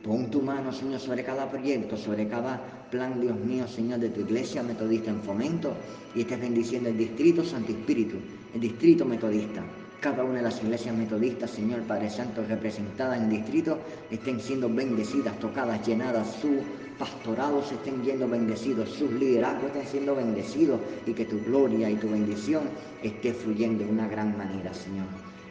Pon 0.05 0.31
tu 0.31 0.43
mano, 0.43 0.71
Señor, 0.71 1.01
sobre 1.01 1.25
cada 1.25 1.49
proyecto, 1.49 1.97
sobre 1.97 2.29
cada 2.29 2.61
plan, 2.91 3.23
Dios 3.23 3.39
mío, 3.39 3.67
Señor, 3.67 4.01
de 4.01 4.11
tu 4.11 4.21
iglesia 4.21 4.63
metodista 4.63 5.11
en 5.11 5.23
fomento 5.23 5.73
y 6.15 6.21
estés 6.21 6.39
bendiciendo 6.39 6.91
el 6.91 6.99
distrito 6.99 7.43
Santo 7.43 7.73
Espíritu, 7.73 8.17
el 8.55 8.61
distrito 8.61 9.07
metodista. 9.07 9.63
Cada 10.01 10.25
una 10.25 10.39
de 10.39 10.43
las 10.43 10.63
iglesias 10.63 10.95
metodistas, 10.95 11.53
Señor 11.53 11.81
Padre 11.83 12.11
Santo, 12.11 12.45
representadas 12.47 13.17
en 13.17 13.25
el 13.25 13.31
distrito, 13.31 13.79
estén 14.11 14.41
siendo 14.41 14.69
bendecidas, 14.69 15.39
tocadas, 15.39 15.87
llenadas, 15.87 16.27
sus 16.43 16.61
pastorados 16.99 17.71
estén 17.73 18.03
yendo 18.03 18.29
bendecidos, 18.29 18.89
sus 18.91 19.11
liderazgos 19.13 19.67
estén 19.67 19.87
siendo 19.87 20.15
bendecidos 20.15 20.81
y 21.07 21.13
que 21.13 21.25
tu 21.25 21.41
gloria 21.45 21.91
y 21.91 21.97
tu 21.97 22.09
bendición 22.09 22.63
esté 23.03 23.33
fluyendo 23.33 23.85
de 23.85 23.91
una 23.91 24.09
gran 24.09 24.37
manera, 24.37 24.73
Señor. 24.75 25.07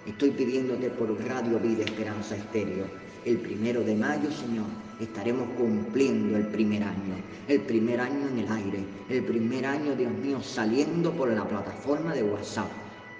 Estoy 0.05 0.31
pidiéndote 0.31 0.89
por 0.89 1.09
Radio 1.25 1.59
Vida 1.59 1.83
Esperanza 1.83 2.35
Estéreo, 2.35 2.85
el 3.25 3.37
primero 3.37 3.83
de 3.83 3.95
mayo, 3.95 4.31
Señor, 4.31 4.65
estaremos 4.99 5.47
cumpliendo 5.57 6.37
el 6.37 6.47
primer 6.47 6.83
año, 6.83 7.15
el 7.47 7.61
primer 7.61 7.99
año 7.99 8.27
en 8.29 8.39
el 8.39 8.51
aire, 8.51 8.83
el 9.09 9.23
primer 9.23 9.65
año, 9.65 9.95
Dios 9.95 10.11
mío, 10.13 10.41
saliendo 10.41 11.11
por 11.11 11.29
la 11.29 11.47
plataforma 11.47 12.13
de 12.13 12.23
WhatsApp, 12.23 12.69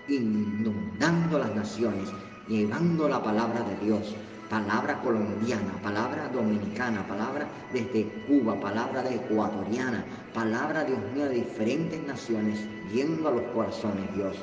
inundando 0.08 1.38
las 1.38 1.56
naciones, 1.56 2.10
llevando 2.48 3.08
la 3.08 3.24
palabra 3.24 3.64
de 3.64 3.86
Dios, 3.86 4.16
palabra 4.52 5.00
colombiana, 5.02 5.72
palabra 5.82 6.28
dominicana, 6.28 7.08
palabra 7.08 7.48
desde 7.72 8.04
Cuba, 8.28 8.60
palabra 8.60 9.02
de 9.02 9.16
ecuatoriana, 9.16 10.04
palabra, 10.34 10.84
Dios 10.84 11.00
mío, 11.16 11.24
de 11.30 11.36
diferentes 11.36 12.04
naciones, 12.04 12.60
yendo 12.94 13.30
a 13.30 13.32
los 13.32 13.44
corazones, 13.54 14.14
Dios. 14.14 14.36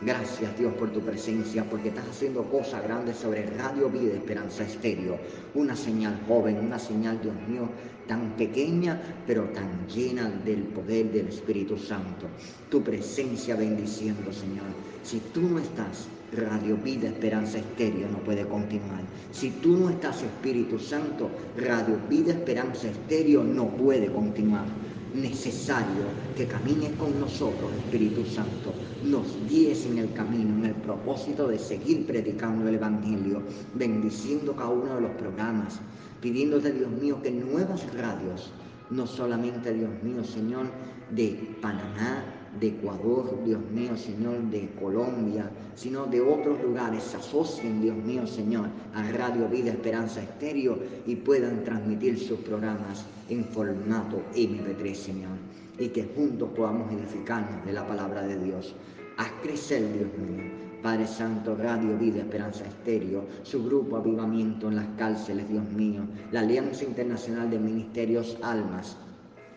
Gracias 0.00 0.56
Dios 0.56 0.74
por 0.74 0.92
tu 0.92 1.00
presencia, 1.00 1.64
porque 1.68 1.88
estás 1.88 2.06
haciendo 2.08 2.44
cosas 2.44 2.84
grandes 2.84 3.16
sobre 3.16 3.46
Radio 3.56 3.88
Vida 3.88 4.14
Esperanza 4.14 4.62
Estéreo. 4.62 5.18
Una 5.54 5.74
señal 5.74 6.20
joven, 6.28 6.56
una 6.60 6.78
señal, 6.78 7.20
Dios 7.20 7.34
mío, 7.48 7.68
tan 8.06 8.36
pequeña, 8.36 9.02
pero 9.26 9.46
tan 9.46 9.88
llena 9.88 10.30
del 10.44 10.62
poder 10.62 11.10
del 11.10 11.26
Espíritu 11.26 11.76
Santo. 11.76 12.26
Tu 12.70 12.80
presencia 12.80 13.56
bendiciendo, 13.56 14.32
Señor. 14.32 14.66
Si 15.02 15.18
tú 15.34 15.40
no 15.40 15.58
estás, 15.58 16.06
Radio 16.32 16.76
Vida 16.76 17.08
Esperanza 17.08 17.58
Estéreo 17.58 18.08
no 18.08 18.18
puede 18.18 18.46
continuar. 18.46 19.02
Si 19.32 19.50
tú 19.50 19.78
no 19.78 19.90
estás, 19.90 20.22
Espíritu 20.22 20.78
Santo, 20.78 21.28
Radio 21.56 21.98
Vida 22.08 22.34
Esperanza 22.34 22.88
Estéreo 22.88 23.42
no 23.42 23.66
puede 23.66 24.06
continuar 24.12 24.66
necesario 25.14 26.04
que 26.36 26.46
camines 26.46 26.92
con 26.92 27.18
nosotros, 27.18 27.70
Espíritu 27.84 28.24
Santo, 28.24 28.72
nos 29.04 29.26
guíes 29.48 29.86
en 29.86 29.98
el 29.98 30.12
camino, 30.12 30.56
en 30.58 30.64
el 30.66 30.74
propósito 30.74 31.48
de 31.48 31.58
seguir 31.58 32.06
predicando 32.06 32.68
el 32.68 32.76
Evangelio, 32.76 33.42
bendiciendo 33.74 34.54
cada 34.54 34.70
uno 34.70 34.96
de 34.96 35.00
los 35.02 35.10
programas, 35.12 35.80
pidiéndote, 36.20 36.72
Dios 36.72 36.90
mío, 36.90 37.22
que 37.22 37.30
nuevas 37.30 37.86
radios, 37.94 38.52
no 38.90 39.06
solamente, 39.06 39.72
Dios 39.72 39.90
mío, 40.02 40.24
Señor, 40.24 40.66
de 41.10 41.56
Panamá, 41.60 42.24
de 42.58 42.68
Ecuador, 42.68 43.38
Dios 43.44 43.60
mío, 43.70 43.96
Señor, 43.96 44.40
de 44.50 44.68
Colombia, 44.80 45.50
sino 45.74 46.06
de 46.06 46.20
otros 46.20 46.60
lugares 46.62 47.02
se 47.04 47.16
asocien, 47.18 47.80
Dios 47.80 47.96
mío, 47.96 48.26
Señor, 48.26 48.68
a 48.94 49.10
Radio 49.12 49.48
Vida 49.48 49.70
Esperanza 49.70 50.22
Estéreo 50.22 50.78
y 51.06 51.16
puedan 51.16 51.62
transmitir 51.64 52.18
sus 52.18 52.38
programas 52.40 53.04
en 53.28 53.44
formato 53.44 54.22
MP3, 54.34 54.94
Señor, 54.94 55.36
y 55.78 55.88
que 55.88 56.04
juntos 56.14 56.50
podamos 56.56 56.92
edificarnos 56.92 57.64
de 57.64 57.72
la 57.72 57.86
palabra 57.86 58.22
de 58.22 58.38
Dios. 58.38 58.74
Haz 59.16 59.30
crecer, 59.42 59.82
Dios 59.92 60.10
mío, 60.18 60.44
Padre 60.82 61.06
Santo, 61.06 61.56
Radio 61.56 61.96
Vida 61.98 62.20
Esperanza 62.20 62.64
Estéreo, 62.64 63.24
su 63.42 63.64
grupo 63.64 63.96
Avivamiento 63.96 64.68
en 64.68 64.76
las 64.76 64.88
cárceles, 64.96 65.48
Dios 65.48 65.68
mío, 65.70 66.02
la 66.32 66.40
Alianza 66.40 66.84
Internacional 66.84 67.50
de 67.50 67.58
Ministerios 67.58 68.36
Almas, 68.42 68.96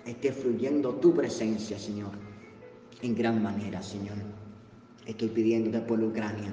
esté 0.06 0.32
fluyendo 0.32 0.96
tu 0.96 1.14
presencia, 1.14 1.78
Señor 1.78 2.12
en 3.02 3.16
gran 3.16 3.42
manera, 3.42 3.82
Señor. 3.82 4.18
Estoy 5.06 5.30
pidiéndote 5.30 5.80
por 5.82 6.02
Ucrania. 6.02 6.52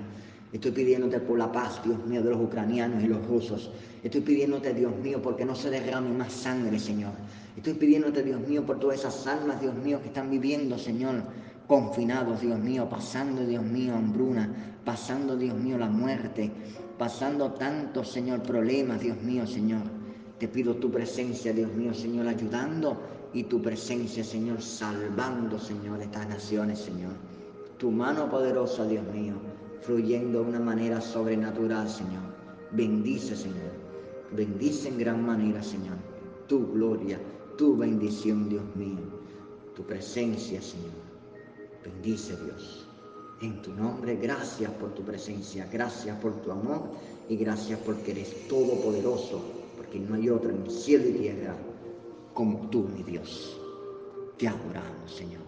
Estoy 0.53 0.71
pidiéndote 0.71 1.21
por 1.21 1.39
la 1.39 1.53
paz, 1.53 1.83
Dios 1.85 2.05
mío, 2.07 2.23
de 2.23 2.31
los 2.31 2.41
ucranianos 2.41 3.05
y 3.05 3.07
los 3.07 3.27
rusos. 3.27 3.71
Estoy 4.03 4.23
pidiéndote, 4.23 4.73
Dios 4.73 4.97
mío, 5.03 5.21
porque 5.21 5.45
no 5.45 5.55
se 5.55 5.69
derrame 5.69 6.11
más 6.11 6.33
sangre, 6.33 6.79
Señor. 6.79 7.13
Estoy 7.59 7.75
pidiéndote, 7.75 8.23
Dios 8.23 8.41
mío, 8.47 8.65
por 8.65 8.79
todas 8.79 9.01
esas 9.01 9.27
almas, 9.27 9.61
Dios 9.61 9.75
mío, 9.75 10.01
que 10.01 10.07
están 10.07 10.31
viviendo, 10.31 10.79
Señor, 10.79 11.25
confinados, 11.67 12.41
Dios 12.41 12.57
mío, 12.61 12.89
pasando, 12.89 13.45
Dios 13.45 13.65
mío, 13.65 13.97
hambruna, 13.97 14.77
pasando, 14.85 15.37
Dios 15.37 15.57
mío, 15.57 15.77
la 15.77 15.89
muerte, 15.89 16.53
pasando 16.97 17.55
tantos, 17.55 18.13
Señor, 18.13 18.45
problemas, 18.45 19.01
Dios 19.01 19.21
mío, 19.23 19.45
Señor. 19.45 19.83
Te 20.39 20.47
pido 20.47 20.77
tu 20.77 20.89
presencia, 20.93 21.53
Dios 21.53 21.73
mío, 21.73 21.93
Señor, 21.93 22.29
ayudando 22.29 22.97
y 23.35 23.43
tu 23.43 23.61
presencia, 23.61 24.23
Señor, 24.23 24.63
salvando, 24.63 25.59
Señor, 25.59 26.01
estas 26.01 26.29
naciones, 26.29 26.79
Señor. 26.79 27.15
Tu 27.77 27.91
mano 27.91 28.31
poderosa, 28.31 28.87
Dios 28.87 29.05
mío, 29.13 29.35
fluyendo 29.81 30.45
de 30.45 30.51
una 30.51 30.61
manera 30.61 31.01
sobrenatural, 31.01 31.89
Señor. 31.89 32.23
Bendice, 32.71 33.35
Señor. 33.35 33.73
Bendice 34.31 34.91
en 34.91 34.99
gran 34.99 35.27
manera, 35.27 35.61
Señor. 35.61 35.97
Tu 36.47 36.65
gloria, 36.73 37.19
tu 37.59 37.77
bendición, 37.77 38.49
Dios 38.49 38.65
mío. 38.77 39.05
Tu 39.75 39.83
presencia, 39.83 40.63
Señor. 40.63 40.93
Bendice, 41.85 42.37
Dios. 42.37 42.87
En 43.43 43.61
tu 43.63 43.73
nombre, 43.73 44.17
gracias 44.17 44.71
por 44.73 44.95
tu 44.95 45.03
presencia, 45.03 45.69
gracias 45.71 46.17
por 46.19 46.41
tu 46.41 46.51
amor 46.51 46.83
y 47.29 47.37
gracias 47.37 47.79
porque 47.85 48.13
eres 48.13 48.49
todopoderoso, 48.49 49.43
porque 49.77 50.01
no 50.01 50.15
hay 50.15 50.31
otro 50.31 50.51
en 50.51 50.63
el 50.63 50.71
cielo 50.71 51.09
y 51.09 51.13
tierra 51.13 51.57
como 52.33 52.69
tú, 52.71 52.89
mi 52.97 53.03
Dios. 53.03 53.61
Te 54.39 54.49
adoramos, 54.49 55.13
Señor. 55.13 55.48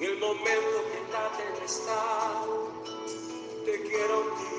En 0.00 0.04
el 0.04 0.18
momento 0.20 0.84
que 0.92 0.98
traten 1.10 1.54
de 1.58 1.64
estar, 1.64 2.46
te 3.64 3.82
quiero 3.82 4.20
a 4.20 4.24
ti. 4.38 4.58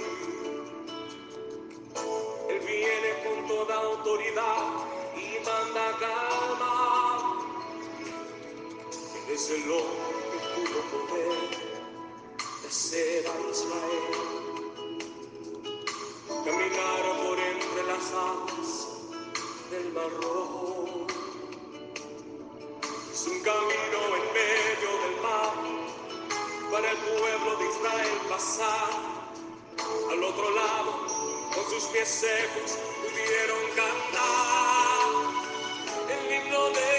Él 2.50 2.60
viene 2.60 3.10
con 3.24 3.48
toda 3.48 3.76
autoridad 3.76 4.66
y 5.16 5.40
manda 5.46 5.98
calma. 5.98 7.40
Él 9.16 9.34
es 9.34 9.50
el 9.50 9.72
hombre 9.72 10.20
que 10.32 10.40
pudo 10.56 11.08
poder 11.08 11.50
hacer 12.68 13.26
a 13.26 13.50
Israel. 13.50 14.60
Caminar 16.44 17.04
por 17.24 17.40
entre 17.40 17.84
las 17.88 18.12
alas 18.12 18.88
del 19.72 19.94
mar 19.94 20.12
rojo 20.22 21.19
camino 23.44 24.00
en 24.18 24.34
medio 24.34 24.92
del 25.04 25.22
mar 25.22 25.54
para 26.72 26.92
el 26.92 26.98
pueblo 26.98 27.58
de 27.58 27.70
Israel 27.70 28.18
pasar. 28.30 28.90
Al 30.12 30.24
otro 30.24 30.52
lado, 30.52 31.06
con 31.54 31.64
sus 31.70 31.84
pies 31.92 32.08
secos, 32.10 32.78
pudieron 33.02 33.62
cantar 33.76 35.10
el 36.10 36.34
himno 36.34 36.70
de 36.72 36.99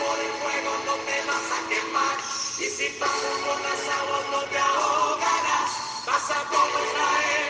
por 0.00 0.16
el 0.18 0.32
fuego 0.40 0.72
no 0.86 0.94
te 1.06 1.16
vas 1.28 1.48
a 1.56 1.60
quemar. 1.68 2.16
Y 2.58 2.66
si 2.70 2.88
pasas 2.98 3.36
por 3.44 3.60
las 3.60 3.82
aguas 3.98 4.24
no 4.32 4.40
te 4.50 4.58
ahogarás. 4.58 5.70
Pasa 6.06 6.36
como 6.50 6.74
Israel. 6.86 7.47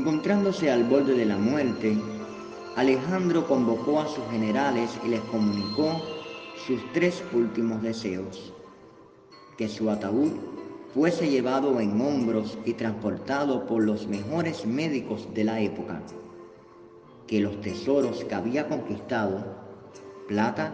Encontrándose 0.00 0.70
al 0.70 0.84
borde 0.84 1.12
de 1.12 1.26
la 1.26 1.36
muerte, 1.36 1.94
Alejandro 2.74 3.46
convocó 3.46 4.00
a 4.00 4.08
sus 4.08 4.24
generales 4.30 4.98
y 5.04 5.08
les 5.08 5.20
comunicó 5.20 6.00
sus 6.66 6.80
tres 6.94 7.22
últimos 7.34 7.82
deseos. 7.82 8.54
Que 9.58 9.68
su 9.68 9.90
ataúd 9.90 10.30
fuese 10.94 11.28
llevado 11.28 11.78
en 11.80 12.00
hombros 12.00 12.56
y 12.64 12.72
transportado 12.72 13.66
por 13.66 13.82
los 13.82 14.06
mejores 14.06 14.64
médicos 14.64 15.28
de 15.34 15.44
la 15.44 15.60
época. 15.60 16.00
Que 17.26 17.40
los 17.40 17.60
tesoros 17.60 18.24
que 18.24 18.34
había 18.34 18.68
conquistado, 18.68 19.44
plata, 20.26 20.72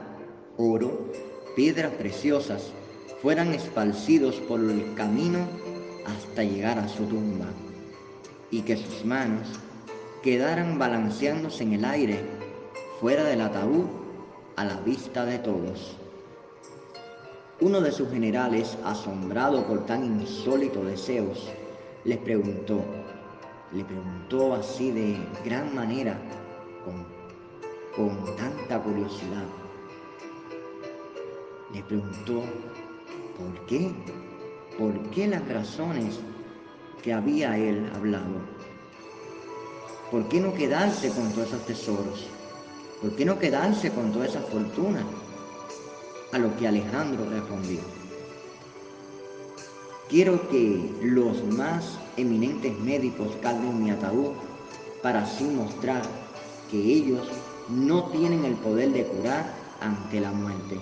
oro, 0.56 1.10
piedras 1.56 1.92
preciosas, 1.94 2.72
fueran 3.20 3.52
esparcidos 3.52 4.36
por 4.36 4.60
el 4.60 4.94
camino 4.94 5.40
hasta 6.06 6.44
llegar 6.44 6.78
a 6.78 6.86
su 6.86 7.02
tumba 7.06 7.48
y 8.50 8.62
que 8.62 8.76
sus 8.76 9.04
manos 9.04 9.48
quedaran 10.22 10.78
balanceándose 10.78 11.62
en 11.64 11.74
el 11.74 11.84
aire 11.84 12.20
fuera 13.00 13.24
del 13.24 13.40
ataúd 13.40 13.86
a 14.56 14.64
la 14.64 14.76
vista 14.80 15.24
de 15.24 15.38
todos. 15.38 15.96
Uno 17.60 17.80
de 17.80 17.92
sus 17.92 18.10
generales, 18.10 18.76
asombrado 18.84 19.66
por 19.66 19.86
tan 19.86 20.04
insólito 20.04 20.84
deseos, 20.84 21.48
les 22.04 22.18
preguntó, 22.18 22.84
le 23.72 23.84
preguntó 23.84 24.54
así 24.54 24.90
de 24.90 25.16
gran 25.44 25.74
manera, 25.74 26.18
con, 26.84 27.06
con 27.96 28.36
tanta 28.36 28.82
curiosidad, 28.82 29.46
le 31.72 31.82
preguntó, 31.82 32.42
¿por 33.36 33.66
qué? 33.66 33.92
¿Por 34.78 35.10
qué 35.10 35.26
las 35.26 35.46
razones 35.48 36.20
que 37.02 37.12
había 37.12 37.56
él 37.56 37.90
hablado. 37.94 38.56
¿Por 40.10 40.28
qué 40.28 40.40
no 40.40 40.54
quedarse 40.54 41.10
con 41.10 41.32
todos 41.32 41.48
esos 41.48 41.66
tesoros? 41.66 42.26
¿Por 43.00 43.14
qué 43.16 43.24
no 43.24 43.38
quedarse 43.38 43.90
con 43.90 44.12
toda 44.12 44.26
esa 44.26 44.40
fortuna? 44.40 45.04
A 46.32 46.38
lo 46.38 46.56
que 46.56 46.68
Alejandro 46.68 47.28
respondió. 47.28 47.80
Quiero 50.08 50.48
que 50.48 50.90
los 51.02 51.44
más 51.44 51.98
eminentes 52.16 52.78
médicos 52.78 53.28
carguen 53.42 53.82
mi 53.82 53.90
ataúd 53.90 54.34
para 55.02 55.22
así 55.22 55.44
mostrar 55.44 56.02
que 56.70 56.78
ellos 56.78 57.28
no 57.68 58.04
tienen 58.10 58.44
el 58.44 58.54
poder 58.54 58.92
de 58.92 59.04
curar 59.04 59.52
ante 59.80 60.20
la 60.20 60.30
muerte. 60.30 60.78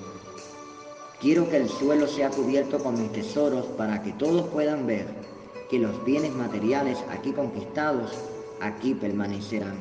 Quiero 1.21 1.49
que 1.49 1.57
el 1.57 1.69
suelo 1.69 2.07
sea 2.07 2.29
cubierto 2.29 2.79
con 2.79 3.01
mis 3.01 3.13
tesoros 3.13 3.65
para 3.79 4.03
que 4.03 4.13
todos 4.13 4.47
puedan 4.49 4.87
ver 4.87 5.07
que 5.75 5.81
los 5.81 6.05
bienes 6.05 6.33
materiales 6.37 7.03
aquí 7.11 7.33
conquistados 7.33 8.13
aquí 8.61 8.95
permanecerán. 8.95 9.75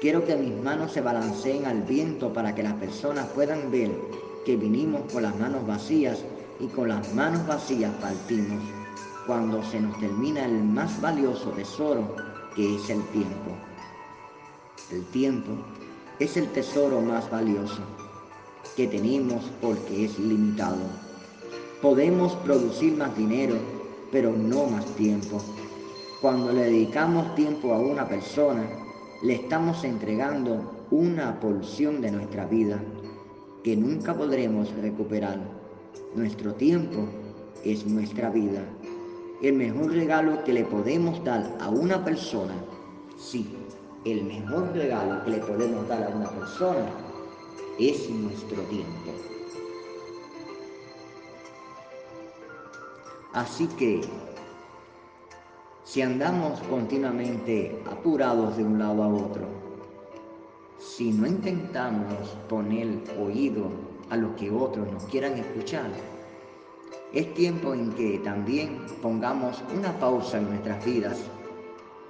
Quiero 0.00 0.24
que 0.24 0.34
mis 0.36 0.56
manos 0.64 0.92
se 0.92 1.02
balanceen 1.02 1.66
al 1.66 1.82
viento 1.82 2.32
para 2.32 2.54
que 2.54 2.62
las 2.62 2.72
personas 2.72 3.26
puedan 3.34 3.70
ver 3.70 3.90
que 4.46 4.56
vinimos 4.56 5.02
con 5.12 5.24
las 5.24 5.38
manos 5.38 5.66
vacías 5.66 6.24
y 6.60 6.68
con 6.68 6.88
las 6.88 7.12
manos 7.12 7.46
vacías 7.46 7.92
partimos 8.00 8.62
cuando 9.26 9.62
se 9.64 9.80
nos 9.80 10.00
termina 10.00 10.46
el 10.46 10.64
más 10.64 10.98
valioso 11.02 11.50
tesoro 11.50 12.16
que 12.54 12.76
es 12.76 12.88
el 12.88 13.02
tiempo. 13.08 13.50
El 14.90 15.04
tiempo 15.08 15.52
es 16.20 16.38
el 16.38 16.48
tesoro 16.52 17.02
más 17.02 17.30
valioso 17.30 17.82
que 18.76 18.86
tenemos 18.86 19.44
porque 19.60 20.06
es 20.06 20.18
limitado. 20.18 20.80
Podemos 21.82 22.32
producir 22.36 22.96
más 22.96 23.14
dinero 23.14 23.75
pero 24.10 24.32
no 24.32 24.66
más 24.66 24.86
tiempo. 24.96 25.40
Cuando 26.20 26.52
le 26.52 26.64
dedicamos 26.64 27.34
tiempo 27.34 27.72
a 27.72 27.78
una 27.78 28.08
persona, 28.08 28.66
le 29.22 29.34
estamos 29.34 29.84
entregando 29.84 30.86
una 30.90 31.38
porción 31.40 32.00
de 32.00 32.10
nuestra 32.10 32.46
vida 32.46 32.82
que 33.62 33.76
nunca 33.76 34.14
podremos 34.14 34.72
recuperar. 34.80 35.38
Nuestro 36.14 36.54
tiempo 36.54 37.06
es 37.64 37.86
nuestra 37.86 38.30
vida. 38.30 38.62
El 39.42 39.54
mejor 39.54 39.92
regalo 39.92 40.42
que 40.44 40.52
le 40.52 40.64
podemos 40.64 41.22
dar 41.24 41.56
a 41.60 41.68
una 41.68 42.04
persona, 42.04 42.54
sí, 43.18 43.46
el 44.04 44.24
mejor 44.24 44.72
regalo 44.72 45.24
que 45.24 45.32
le 45.32 45.38
podemos 45.38 45.86
dar 45.88 46.04
a 46.04 46.16
una 46.16 46.30
persona 46.30 46.86
es 47.78 48.08
nuestro 48.08 48.62
tiempo. 48.62 49.35
Así 53.36 53.66
que 53.66 54.00
si 55.84 56.00
andamos 56.00 56.58
continuamente 56.70 57.82
apurados 57.84 58.56
de 58.56 58.64
un 58.64 58.78
lado 58.78 59.02
a 59.02 59.08
otro, 59.08 59.46
si 60.78 61.12
no 61.12 61.26
intentamos 61.26 62.30
poner 62.48 62.88
oído 63.20 63.68
a 64.08 64.16
lo 64.16 64.34
que 64.36 64.50
otros 64.50 64.90
nos 64.90 65.04
quieran 65.04 65.34
escuchar, 65.34 65.90
es 67.12 67.34
tiempo 67.34 67.74
en 67.74 67.92
que 67.92 68.20
también 68.20 68.86
pongamos 69.02 69.62
una 69.76 69.92
pausa 69.98 70.38
en 70.38 70.48
nuestras 70.48 70.82
vidas 70.82 71.18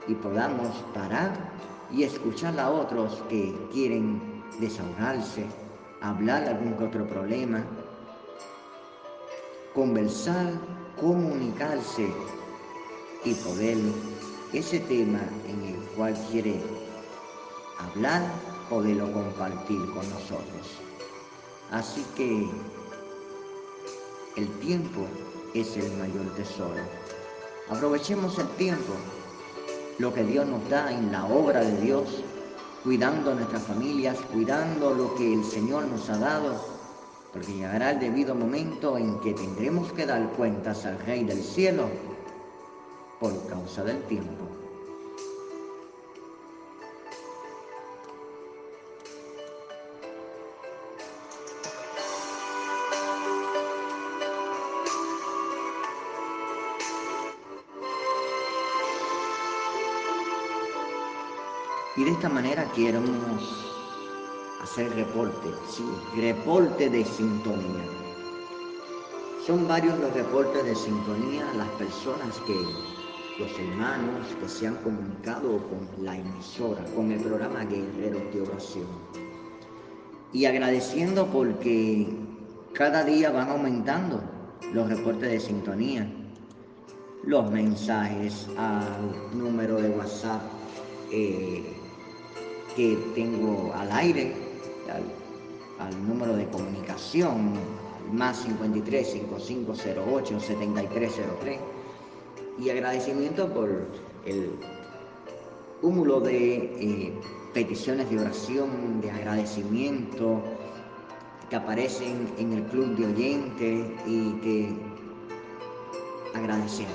y 0.06 0.14
podamos 0.14 0.76
parar 0.94 1.32
y 1.90 2.04
escuchar 2.04 2.56
a 2.60 2.70
otros 2.70 3.24
que 3.28 3.52
quieren 3.72 4.44
desahogarse, 4.60 5.44
hablar 6.00 6.44
algún 6.44 6.74
otro 6.80 7.04
problema, 7.04 7.64
conversar 9.74 10.75
comunicarse 11.00 12.08
y 13.24 13.34
poder 13.34 13.76
ese 14.52 14.80
tema 14.80 15.20
en 15.48 15.74
el 15.74 15.80
cual 15.96 16.14
quiere 16.30 16.60
hablar, 17.78 18.22
poderlo 18.70 19.12
compartir 19.12 19.80
con 19.92 20.08
nosotros. 20.10 20.78
Así 21.70 22.04
que 22.16 22.48
el 24.36 24.48
tiempo 24.60 25.06
es 25.54 25.76
el 25.76 25.90
mayor 25.98 26.34
tesoro. 26.36 26.82
Aprovechemos 27.68 28.38
el 28.38 28.48
tiempo, 28.50 28.92
lo 29.98 30.14
que 30.14 30.22
Dios 30.22 30.46
nos 30.46 30.68
da 30.68 30.92
en 30.92 31.10
la 31.10 31.24
obra 31.26 31.60
de 31.60 31.80
Dios, 31.80 32.22
cuidando 32.84 33.34
nuestras 33.34 33.64
familias, 33.64 34.16
cuidando 34.32 34.94
lo 34.94 35.14
que 35.16 35.34
el 35.34 35.44
Señor 35.44 35.86
nos 35.86 36.08
ha 36.08 36.18
dado, 36.18 36.75
porque 37.36 37.52
llegará 37.52 37.90
el 37.90 37.98
debido 37.98 38.34
momento 38.34 38.96
en 38.96 39.20
que 39.20 39.34
tendremos 39.34 39.92
que 39.92 40.06
dar 40.06 40.26
cuentas 40.30 40.86
al 40.86 40.98
Rey 41.00 41.22
del 41.22 41.42
Cielo 41.42 41.90
por 43.20 43.46
causa 43.46 43.84
del 43.84 44.02
tiempo. 44.04 44.48
Y 61.96 62.04
de 62.04 62.10
esta 62.10 62.30
manera 62.30 62.64
queremos 62.72 63.65
hacer 64.76 64.94
reporte, 64.94 65.48
sí, 65.70 65.84
reporte 66.20 66.90
de 66.90 67.02
sintonía. 67.02 67.82
Son 69.46 69.66
varios 69.66 69.98
los 70.00 70.12
reportes 70.12 70.66
de 70.66 70.74
sintonía, 70.74 71.50
las 71.56 71.68
personas 71.78 72.38
que, 72.46 72.54
los 73.42 73.50
hermanos 73.58 74.26
que 74.38 74.46
se 74.46 74.66
han 74.66 74.76
comunicado 74.76 75.62
con 75.68 76.04
la 76.04 76.18
emisora, 76.18 76.84
con 76.94 77.10
el 77.10 77.20
programa 77.20 77.64
Guerreros 77.64 78.34
de 78.34 78.42
Oración. 78.42 78.86
Y 80.34 80.44
agradeciendo 80.44 81.26
porque 81.28 82.08
cada 82.74 83.02
día 83.02 83.30
van 83.30 83.48
aumentando 83.48 84.20
los 84.74 84.90
reportes 84.90 85.30
de 85.30 85.40
sintonía, 85.40 86.06
los 87.24 87.50
mensajes 87.50 88.46
al 88.58 89.38
número 89.38 89.76
de 89.76 89.88
WhatsApp. 89.88 90.42
Eh, 91.10 91.64
que 92.76 92.94
tengo 93.14 93.72
al 93.74 93.90
aire, 93.90 94.45
al, 94.90 96.08
número 96.08 96.36
de 96.36 96.46
comunicación, 96.48 97.52
más 98.12 98.38
53 98.38 99.12
5508 99.12 100.40
7303, 100.40 101.58
y 102.58 102.70
agradecimiento 102.70 103.52
por 103.52 103.68
el 104.24 104.50
cúmulo 105.80 106.20
de 106.20 106.56
eh, 106.56 107.12
peticiones 107.52 108.08
de 108.10 108.20
oración, 108.20 109.00
de 109.00 109.10
agradecimiento 109.10 110.42
que 111.50 111.56
aparecen 111.56 112.32
en 112.38 112.52
el 112.54 112.62
club 112.64 112.96
de 112.96 113.06
oyentes 113.06 113.86
y 114.06 114.32
que 114.40 114.74
agradecemos. 116.34 116.90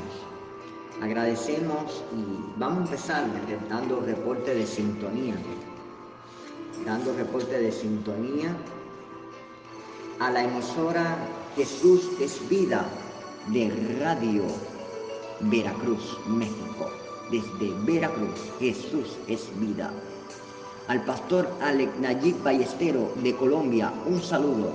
Agradecemos 1.02 2.04
y 2.16 2.60
vamos 2.60 2.78
a 2.78 2.82
empezar 2.84 3.26
dando 3.70 4.02
reporte 4.02 4.54
de 4.54 4.66
sintonía 4.68 5.36
dando 6.86 7.14
reporte 7.16 7.60
de 7.60 7.72
sintonía 7.72 8.56
a 10.20 10.30
la 10.30 10.44
emisora 10.44 11.18
Jesús 11.56 12.10
es 12.20 12.48
Vida 12.48 12.86
de 13.48 13.98
Radio 14.00 14.44
Veracruz, 15.42 16.18
México. 16.28 16.86
Desde 17.32 17.74
Veracruz, 17.86 18.40
Jesús 18.60 19.18
es 19.28 19.50
Vida. 19.60 19.92
Al 20.88 21.04
pastor 21.06 21.50
Alec 21.62 21.90
Nayib 22.00 22.42
Ballestero 22.44 23.12
de 23.24 23.36
Colombia, 23.36 23.92
un 24.06 24.22
saludo. 24.22 24.72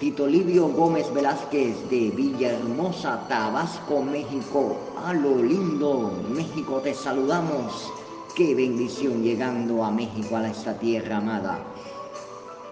Tito 0.00 0.26
Livio 0.26 0.68
Gómez 0.68 1.12
Velázquez 1.12 1.76
de 1.90 2.10
Villahermosa, 2.10 3.26
Tabasco, 3.28 4.02
México. 4.02 4.76
A 5.04 5.12
lo 5.12 5.42
lindo, 5.42 6.12
México, 6.30 6.80
te 6.82 6.94
saludamos. 6.94 7.92
Qué 8.34 8.52
bendición 8.52 9.22
llegando 9.22 9.84
a 9.84 9.92
México, 9.92 10.34
a 10.34 10.48
esta 10.48 10.76
tierra 10.76 11.18
amada. 11.18 11.64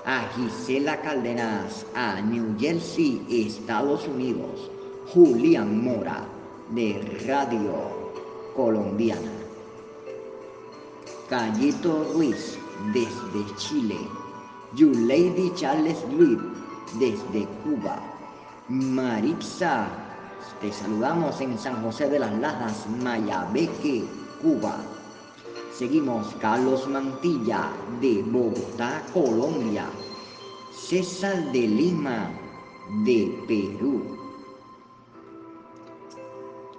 A 0.05 0.23
Gisela 0.35 1.01
Cárdenas, 1.01 1.87
a 1.95 2.21
New 2.21 2.57
Jersey, 2.59 3.25
Estados 3.31 4.09
Unidos. 4.09 4.73
Julián 5.15 5.85
Mora, 5.85 6.25
de 6.71 7.01
Radio 7.29 7.75
Colombiana. 8.57 9.31
Callito 11.29 12.11
Ruiz, 12.13 12.59
desde 12.93 13.57
Chile. 13.57 13.99
You 14.75 14.91
Lady 15.07 15.53
Charles 15.55 15.99
Luis, 16.11 16.41
desde 16.99 17.47
Cuba. 17.63 18.03
Marixa, 18.67 19.87
te 20.61 20.73
saludamos 20.73 21.41
en 21.41 21.57
San 21.57 21.81
José 21.85 22.09
de 22.09 22.19
las 22.19 22.33
Lajas, 22.41 22.85
Mayabeque, 23.01 24.05
Cuba. 24.43 24.77
Seguimos 25.83 26.33
Carlos 26.41 26.87
Mantilla 26.87 27.73
de 28.01 28.23
Bogotá, 28.23 29.03
Colombia. 29.13 29.87
César 30.71 31.51
de 31.51 31.67
Lima 31.67 32.31
de 33.05 33.37
Perú. 33.49 34.17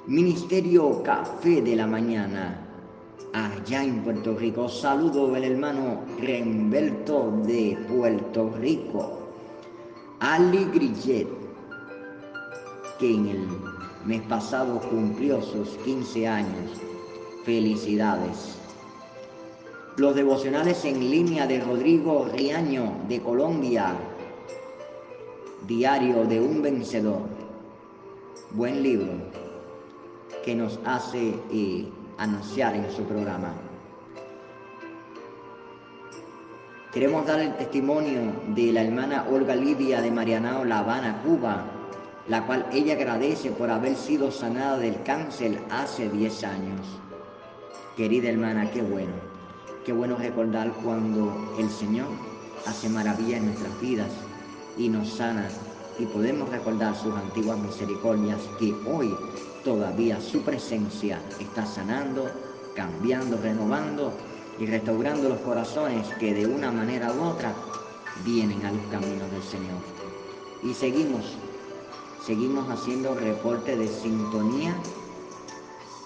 Ministerio 0.08 1.04
Café 1.04 1.62
de 1.62 1.76
la 1.76 1.86
Mañana. 1.86 2.66
Allá 3.34 3.84
en 3.84 4.06
Puerto 4.06 4.38
Rico. 4.38 4.70
Saludo 4.70 5.36
el 5.36 5.44
hermano 5.44 6.00
Remberto 6.22 7.42
de 7.46 7.78
Puerto 7.90 8.52
Rico. 8.62 9.20
Ali 10.22 10.64
Grillet, 10.74 11.28
que 13.00 13.16
en 13.16 13.28
el 13.28 13.48
mes 14.06 14.22
pasado 14.30 14.80
cumplió 14.80 15.42
sus 15.42 15.68
15 15.84 16.26
años. 16.26 16.72
Felicidades. 17.44 18.63
Los 19.96 20.16
devocionales 20.16 20.86
en 20.86 21.00
línea 21.12 21.46
de 21.46 21.60
Rodrigo 21.60 22.28
Riaño 22.34 22.96
de 23.08 23.22
Colombia. 23.22 23.94
Diario 25.68 26.26
de 26.26 26.42
un 26.42 26.64
vencedor. 26.64 27.22
Buen 28.50 28.82
libro 28.82 29.12
que 30.44 30.56
nos 30.56 30.80
hace 30.84 31.36
eh, 31.52 31.88
anunciar 32.18 32.76
en 32.76 32.92
su 32.92 33.04
programa. 33.04 33.54
Queremos 36.92 37.28
dar 37.28 37.42
el 37.42 37.56
testimonio 37.58 38.22
de 38.48 38.74
la 38.74 38.82
hermana 38.82 39.28
Olga 39.30 39.56
Lidia 39.56 40.02
de 40.02 40.10
Marianao, 40.10 40.66
La 40.66 40.80
Habana, 40.80 41.22
Cuba, 41.24 41.66
la 42.28 42.44
cual 42.48 42.66
ella 42.74 42.96
agradece 42.96 43.52
por 43.52 43.70
haber 43.70 43.96
sido 43.96 44.32
sanada 44.32 44.80
del 44.80 45.04
cáncer 45.04 45.60
hace 45.70 46.10
10 46.10 46.44
años. 46.46 46.82
Querida 47.96 48.30
hermana, 48.30 48.72
qué 48.72 48.82
bueno 48.82 49.33
Qué 49.86 49.92
bueno 49.92 50.16
recordar 50.16 50.72
cuando 50.82 51.56
el 51.60 51.70
Señor 51.70 52.08
hace 52.66 52.88
maravilla 52.88 53.36
en 53.36 53.48
nuestras 53.48 53.82
vidas 53.82 54.12
y 54.78 54.88
nos 54.88 55.10
sana 55.10 55.50
y 56.00 56.06
podemos 56.06 56.48
recordar 56.48 56.96
sus 56.96 57.14
antiguas 57.14 57.60
misericordias 57.60 58.40
que 58.58 58.74
hoy 58.90 59.14
todavía 59.66 60.22
su 60.22 60.42
presencia 60.42 61.20
está 61.38 61.66
sanando, 61.66 62.32
cambiando, 62.74 63.36
renovando 63.36 64.14
y 64.58 64.68
restaurando 64.68 65.28
los 65.28 65.40
corazones 65.40 66.08
que 66.18 66.34
de 66.34 66.46
una 66.46 66.72
manera 66.72 67.12
u 67.12 67.22
otra 67.22 67.54
vienen 68.24 68.66
a 68.66 68.72
los 68.72 68.86
caminos 68.86 69.30
del 69.32 69.44
Señor. 69.44 69.82
Y 70.64 70.74
seguimos, 70.74 71.26
seguimos 72.26 72.70
haciendo 72.70 73.16
reporte 73.16 73.76
de 73.76 73.90
sintonía 73.90 74.78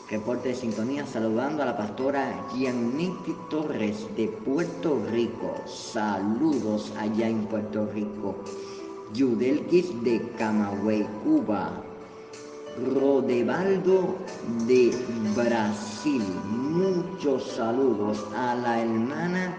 Reporte 0.09 0.49
de 0.49 0.55
sintonía 0.55 1.05
saludando 1.05 1.63
a 1.63 1.65
la 1.65 1.75
pastora 1.75 2.47
Giannitti 2.53 3.35
Torres 3.49 4.07
de 4.15 4.29
Puerto 4.29 5.01
Rico. 5.11 5.53
Saludos 5.65 6.93
allá 6.97 7.27
en 7.27 7.45
Puerto 7.47 7.85
Rico. 7.93 8.41
Yudelquis 9.13 10.01
de 10.03 10.21
Camagüey, 10.37 11.05
Cuba. 11.25 11.83
Rodevaldo 12.93 14.15
de 14.65 14.95
Brasil. 15.35 16.23
Muchos 16.45 17.43
saludos 17.57 18.25
a 18.33 18.55
la 18.55 18.81
hermana 18.81 19.53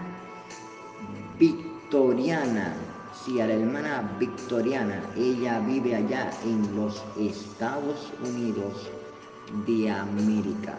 Victoriana. 1.37 2.73
Sí, 3.13 3.39
a 3.39 3.45
la 3.45 3.53
hermana 3.53 4.17
Victoriana. 4.19 4.99
Ella 5.15 5.59
vive 5.59 5.95
allá 5.95 6.31
en 6.43 6.75
los 6.75 7.03
Estados 7.19 8.11
Unidos 8.23 8.89
de 9.65 9.89
América. 9.89 10.75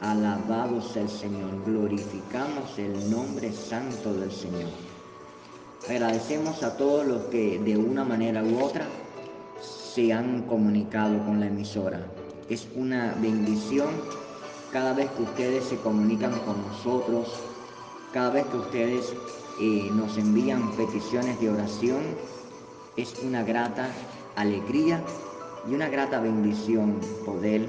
Alabado 0.00 0.80
el 0.94 1.08
Señor, 1.08 1.62
glorificamos 1.66 2.78
el 2.78 3.10
nombre 3.10 3.52
santo 3.52 4.12
del 4.14 4.32
Señor. 4.32 4.70
Agradecemos 5.88 6.62
a 6.62 6.76
todos 6.76 7.06
los 7.06 7.22
que 7.24 7.58
de 7.58 7.76
una 7.76 8.04
manera 8.04 8.42
u 8.42 8.62
otra 8.62 8.86
se 9.60 10.12
han 10.12 10.42
comunicado 10.42 11.18
con 11.24 11.40
la 11.40 11.46
emisora. 11.46 12.06
Es 12.48 12.68
una 12.74 13.14
bendición 13.20 13.88
cada 14.72 14.94
vez 14.94 15.10
que 15.12 15.22
ustedes 15.22 15.64
se 15.64 15.76
comunican 15.76 16.38
con 16.40 16.62
nosotros, 16.66 17.28
cada 18.12 18.30
vez 18.30 18.46
que 18.46 18.56
ustedes 18.56 19.14
eh, 19.60 19.90
nos 19.92 20.16
envían 20.16 20.70
peticiones 20.76 21.40
de 21.40 21.50
oración, 21.50 22.02
es 22.96 23.14
una 23.22 23.42
grata 23.42 23.88
alegría 24.36 25.02
y 25.68 25.74
una 25.74 25.88
grata 25.88 26.20
bendición 26.20 27.00
poder 27.24 27.68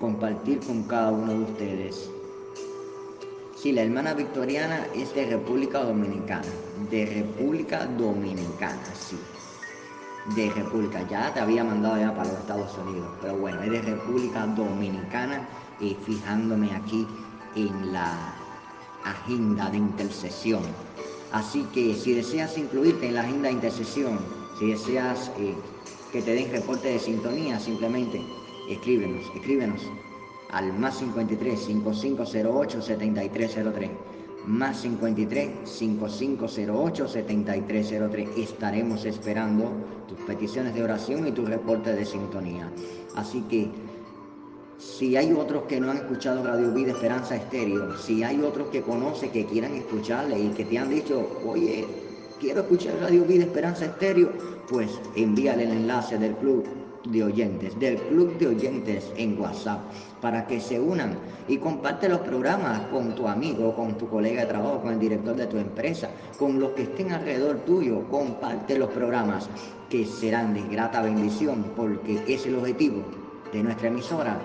compartir 0.00 0.60
con 0.60 0.82
cada 0.84 1.10
uno 1.10 1.32
de 1.32 1.38
ustedes. 1.40 2.10
Sí, 3.56 3.72
la 3.72 3.82
hermana 3.82 4.14
Victoriana 4.14 4.86
es 4.94 5.14
de 5.14 5.26
República 5.26 5.82
Dominicana, 5.82 6.46
de 6.90 7.06
República 7.06 7.86
Dominicana, 7.86 8.84
sí. 8.94 9.18
De 10.34 10.50
República, 10.50 11.06
ya 11.08 11.32
te 11.32 11.40
había 11.40 11.64
mandado 11.64 11.98
ya 11.98 12.14
para 12.14 12.28
los 12.30 12.40
Estados 12.40 12.76
Unidos, 12.86 13.08
pero 13.22 13.36
bueno, 13.36 13.62
es 13.62 13.70
de 13.70 13.82
República 13.82 14.46
Dominicana 14.46 15.48
y 15.80 15.94
fijándome 16.04 16.74
aquí 16.74 17.06
en 17.54 17.92
la 17.92 18.34
agenda 19.04 19.70
de 19.70 19.78
intercesión. 19.78 20.62
Así 21.32 21.62
que 21.72 21.94
si 21.94 22.14
deseas 22.14 22.58
incluirte 22.58 23.08
en 23.08 23.14
la 23.14 23.22
agenda 23.22 23.48
de 23.48 23.54
intercesión, 23.54 24.18
si 24.58 24.70
deseas 24.70 25.30
eh, 25.38 25.54
que 26.12 26.22
te 26.22 26.34
den 26.34 26.50
reporte 26.50 26.88
de 26.88 26.98
sintonía, 26.98 27.58
simplemente 27.58 28.20
escríbenos, 28.68 29.24
escríbenos 29.34 29.82
al 30.50 30.72
más 30.72 30.98
53 30.98 31.58
5508 31.58 32.82
7303. 32.82 33.90
Más 34.46 34.80
53 34.80 35.50
5508 35.64 37.08
7303. 37.08 38.28
Estaremos 38.36 39.04
esperando 39.04 39.72
tus 40.08 40.18
peticiones 40.20 40.74
de 40.74 40.84
oración 40.84 41.26
y 41.26 41.32
tu 41.32 41.44
reporte 41.44 41.92
de 41.92 42.04
sintonía. 42.04 42.70
Así 43.16 43.40
que 43.42 43.70
si 44.78 45.16
hay 45.16 45.32
otros 45.32 45.64
que 45.64 45.80
no 45.80 45.90
han 45.90 45.96
escuchado 45.96 46.44
Radio 46.44 46.70
Vida 46.70 46.92
Esperanza 46.92 47.34
Estéreo, 47.34 47.96
si 47.98 48.22
hay 48.22 48.40
otros 48.40 48.68
que 48.68 48.82
conocen 48.82 49.30
que 49.30 49.46
quieran 49.46 49.74
escucharle 49.74 50.38
y 50.38 50.48
que 50.50 50.64
te 50.64 50.78
han 50.78 50.90
dicho, 50.90 51.26
oye, 51.44 51.84
quiero 52.40 52.60
escuchar 52.60 52.94
Radio 53.00 53.24
Vida 53.24 53.44
Esperanza 53.44 53.86
Estéreo, 53.86 54.30
pues 54.68 54.90
envíale 55.14 55.64
el 55.64 55.72
enlace 55.72 56.18
del 56.18 56.34
club 56.36 56.66
de 57.08 57.22
oyentes, 57.22 57.78
del 57.78 57.96
club 57.98 58.36
de 58.38 58.48
oyentes 58.48 59.12
en 59.16 59.40
WhatsApp, 59.40 59.80
para 60.20 60.46
que 60.46 60.60
se 60.60 60.80
unan 60.80 61.16
y 61.48 61.58
comparte 61.58 62.08
los 62.08 62.20
programas 62.20 62.80
con 62.88 63.14
tu 63.14 63.28
amigo, 63.28 63.74
con 63.74 63.96
tu 63.96 64.08
colega 64.08 64.42
de 64.42 64.48
trabajo, 64.48 64.82
con 64.82 64.94
el 64.94 64.98
director 64.98 65.36
de 65.36 65.46
tu 65.46 65.56
empresa, 65.56 66.10
con 66.38 66.58
los 66.58 66.72
que 66.72 66.82
estén 66.82 67.12
alrededor 67.12 67.58
tuyo, 67.60 68.06
comparte 68.10 68.78
los 68.78 68.90
programas 68.90 69.48
que 69.88 70.04
serán 70.04 70.52
de 70.52 70.62
grata 70.62 71.00
bendición, 71.02 71.64
porque 71.76 72.22
es 72.26 72.44
el 72.46 72.56
objetivo 72.56 73.02
de 73.52 73.62
nuestra 73.62 73.88
emisora, 73.88 74.38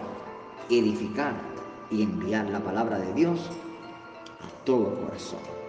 edificar 0.69 1.33
y 1.89 2.03
enviar 2.03 2.49
la 2.49 2.59
palabra 2.59 2.99
de 2.99 3.13
Dios 3.13 3.39
a 4.39 4.65
todo 4.65 4.95
corazón. 5.01 5.60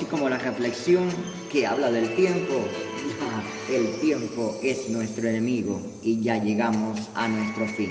Así 0.00 0.08
como 0.08 0.30
la 0.30 0.38
reflexión 0.38 1.10
que 1.52 1.66
habla 1.66 1.90
del 1.90 2.14
tiempo, 2.16 2.64
el 3.68 4.00
tiempo 4.00 4.58
es 4.62 4.88
nuestro 4.88 5.28
enemigo 5.28 5.78
y 6.02 6.22
ya 6.22 6.42
llegamos 6.42 6.98
a 7.14 7.28
nuestro 7.28 7.68
fin. 7.68 7.90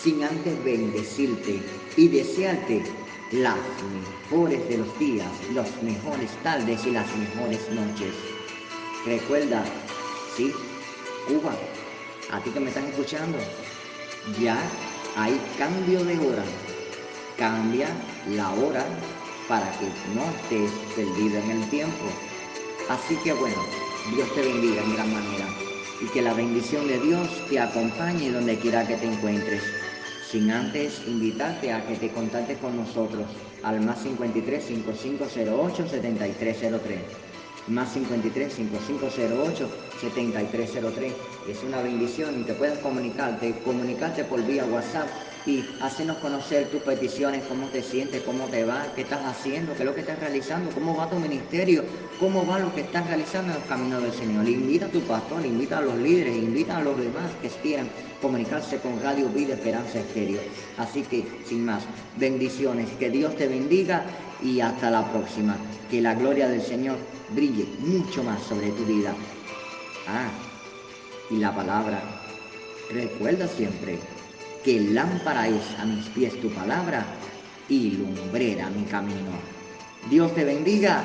Sin 0.00 0.22
antes 0.22 0.62
bendecirte 0.62 1.60
y 1.96 2.06
desearte 2.06 2.84
las 3.32 3.58
mejores 4.30 4.68
de 4.68 4.78
los 4.78 4.98
días, 5.00 5.26
las 5.52 5.82
mejores 5.82 6.30
tardes 6.44 6.86
y 6.86 6.92
las 6.92 7.08
mejores 7.16 7.68
noches. 7.70 8.14
Recuerda, 9.04 9.64
sí, 10.36 10.52
Cuba, 11.26 11.56
a 12.30 12.38
ti 12.38 12.50
que 12.50 12.60
me 12.60 12.68
estás 12.68 12.84
escuchando, 12.84 13.38
ya 14.40 14.56
hay 15.16 15.40
cambio 15.58 16.04
de 16.04 16.20
hora. 16.20 16.44
Cambia 17.36 17.88
la 18.28 18.52
hora 18.52 18.86
para 19.48 19.70
que 19.78 19.86
no 20.14 20.24
estés 20.24 20.70
perdido 20.94 21.38
en 21.40 21.50
el 21.50 21.70
tiempo. 21.70 22.04
Así 22.88 23.16
que 23.22 23.32
bueno, 23.32 23.56
Dios 24.14 24.28
te 24.34 24.42
bendiga 24.42 24.82
en 24.82 24.94
gran 24.94 25.12
manera 25.12 25.46
y 26.02 26.06
que 26.06 26.22
la 26.22 26.34
bendición 26.34 26.86
de 26.88 26.98
Dios 26.98 27.28
te 27.48 27.60
acompañe 27.60 28.32
donde 28.32 28.58
quiera 28.58 28.86
que 28.86 28.96
te 28.96 29.06
encuentres. 29.06 29.62
Sin 30.30 30.50
antes 30.50 31.02
invitarte 31.06 31.72
a 31.72 31.86
que 31.86 31.94
te 31.96 32.10
contactes 32.10 32.58
con 32.58 32.76
nosotros 32.76 33.26
al 33.62 33.80
más 33.80 34.02
53 34.02 34.64
5508 34.64 35.88
7303. 35.88 37.00
Más 37.68 37.92
53 37.92 38.52
5508 38.52 39.70
7303. 40.00 41.12
Es 41.48 41.62
una 41.62 41.80
bendición 41.82 42.40
y 42.40 42.44
que 42.44 42.54
puedas 42.54 42.78
comunicarte, 42.78 43.54
comunicarte 43.64 44.24
por 44.24 44.44
vía 44.44 44.64
WhatsApp 44.64 45.06
y 45.44 45.64
hacernos 45.80 46.18
conocer 46.18 46.68
tus 46.68 46.82
peticiones, 46.82 47.42
cómo 47.48 47.66
te 47.66 47.82
sientes, 47.82 48.22
cómo 48.22 48.46
te 48.46 48.64
va, 48.64 48.86
qué 48.94 49.02
estás 49.02 49.24
haciendo, 49.24 49.72
qué 49.74 49.80
es 49.80 49.84
lo 49.84 49.94
que 49.94 50.02
estás 50.02 50.18
realizando, 50.18 50.70
cómo 50.70 50.96
va 50.96 51.10
tu 51.10 51.16
ministerio, 51.16 51.84
cómo 52.20 52.46
va 52.46 52.58
lo 52.58 52.72
que 52.74 52.82
estás 52.82 53.06
realizando 53.06 53.52
en 53.52 53.60
el 53.60 53.68
camino 53.68 54.00
del 54.00 54.12
Señor. 54.12 54.48
Invita 54.48 54.86
a 54.86 54.90
tu 54.90 55.00
pastor, 55.00 55.44
invita 55.44 55.78
a 55.78 55.82
los 55.82 55.96
líderes, 55.96 56.36
invita 56.36 56.76
a 56.76 56.82
los 56.82 56.96
demás 56.96 57.30
que 57.40 57.48
quieran 57.48 57.88
comunicarse 58.20 58.78
con 58.78 59.02
Radio 59.02 59.28
Vida 59.30 59.54
Esperanza 59.54 59.98
Estéreo. 59.98 60.40
Así 60.78 61.02
que, 61.02 61.26
sin 61.44 61.64
más, 61.64 61.82
bendiciones, 62.16 62.88
que 62.92 63.10
Dios 63.10 63.34
te 63.36 63.48
bendiga 63.48 64.04
y 64.42 64.60
hasta 64.60 64.90
la 64.90 65.10
próxima. 65.10 65.56
Que 65.90 66.00
la 66.00 66.14
gloria 66.14 66.48
del 66.48 66.62
Señor 66.62 66.98
brille 67.30 67.66
mucho 67.80 68.22
más 68.22 68.40
sobre 68.44 68.70
tu 68.70 68.84
vida. 68.84 69.12
Ah, 70.06 70.30
y 71.30 71.36
la 71.36 71.54
palabra, 71.54 72.00
recuerda 72.92 73.48
siempre 73.48 73.98
que 74.64 74.80
lámpara 74.80 75.48
es 75.48 75.78
a 75.78 75.84
mis 75.84 76.06
pies 76.08 76.40
tu 76.40 76.50
palabra 76.50 77.04
y 77.68 77.90
lumbrera 77.90 78.70
mi 78.70 78.84
camino. 78.84 79.32
Dios 80.08 80.34
te 80.34 80.44
bendiga. 80.44 81.04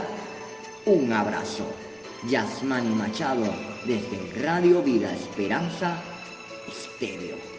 Un 0.86 1.12
abrazo. 1.12 1.66
Yasmani 2.30 2.93
Machado 2.95 3.45
desde 3.86 4.41
Radio 4.41 4.82
Vida 4.82 5.14
Esperanza 5.14 6.01
Estéreo. 6.68 7.57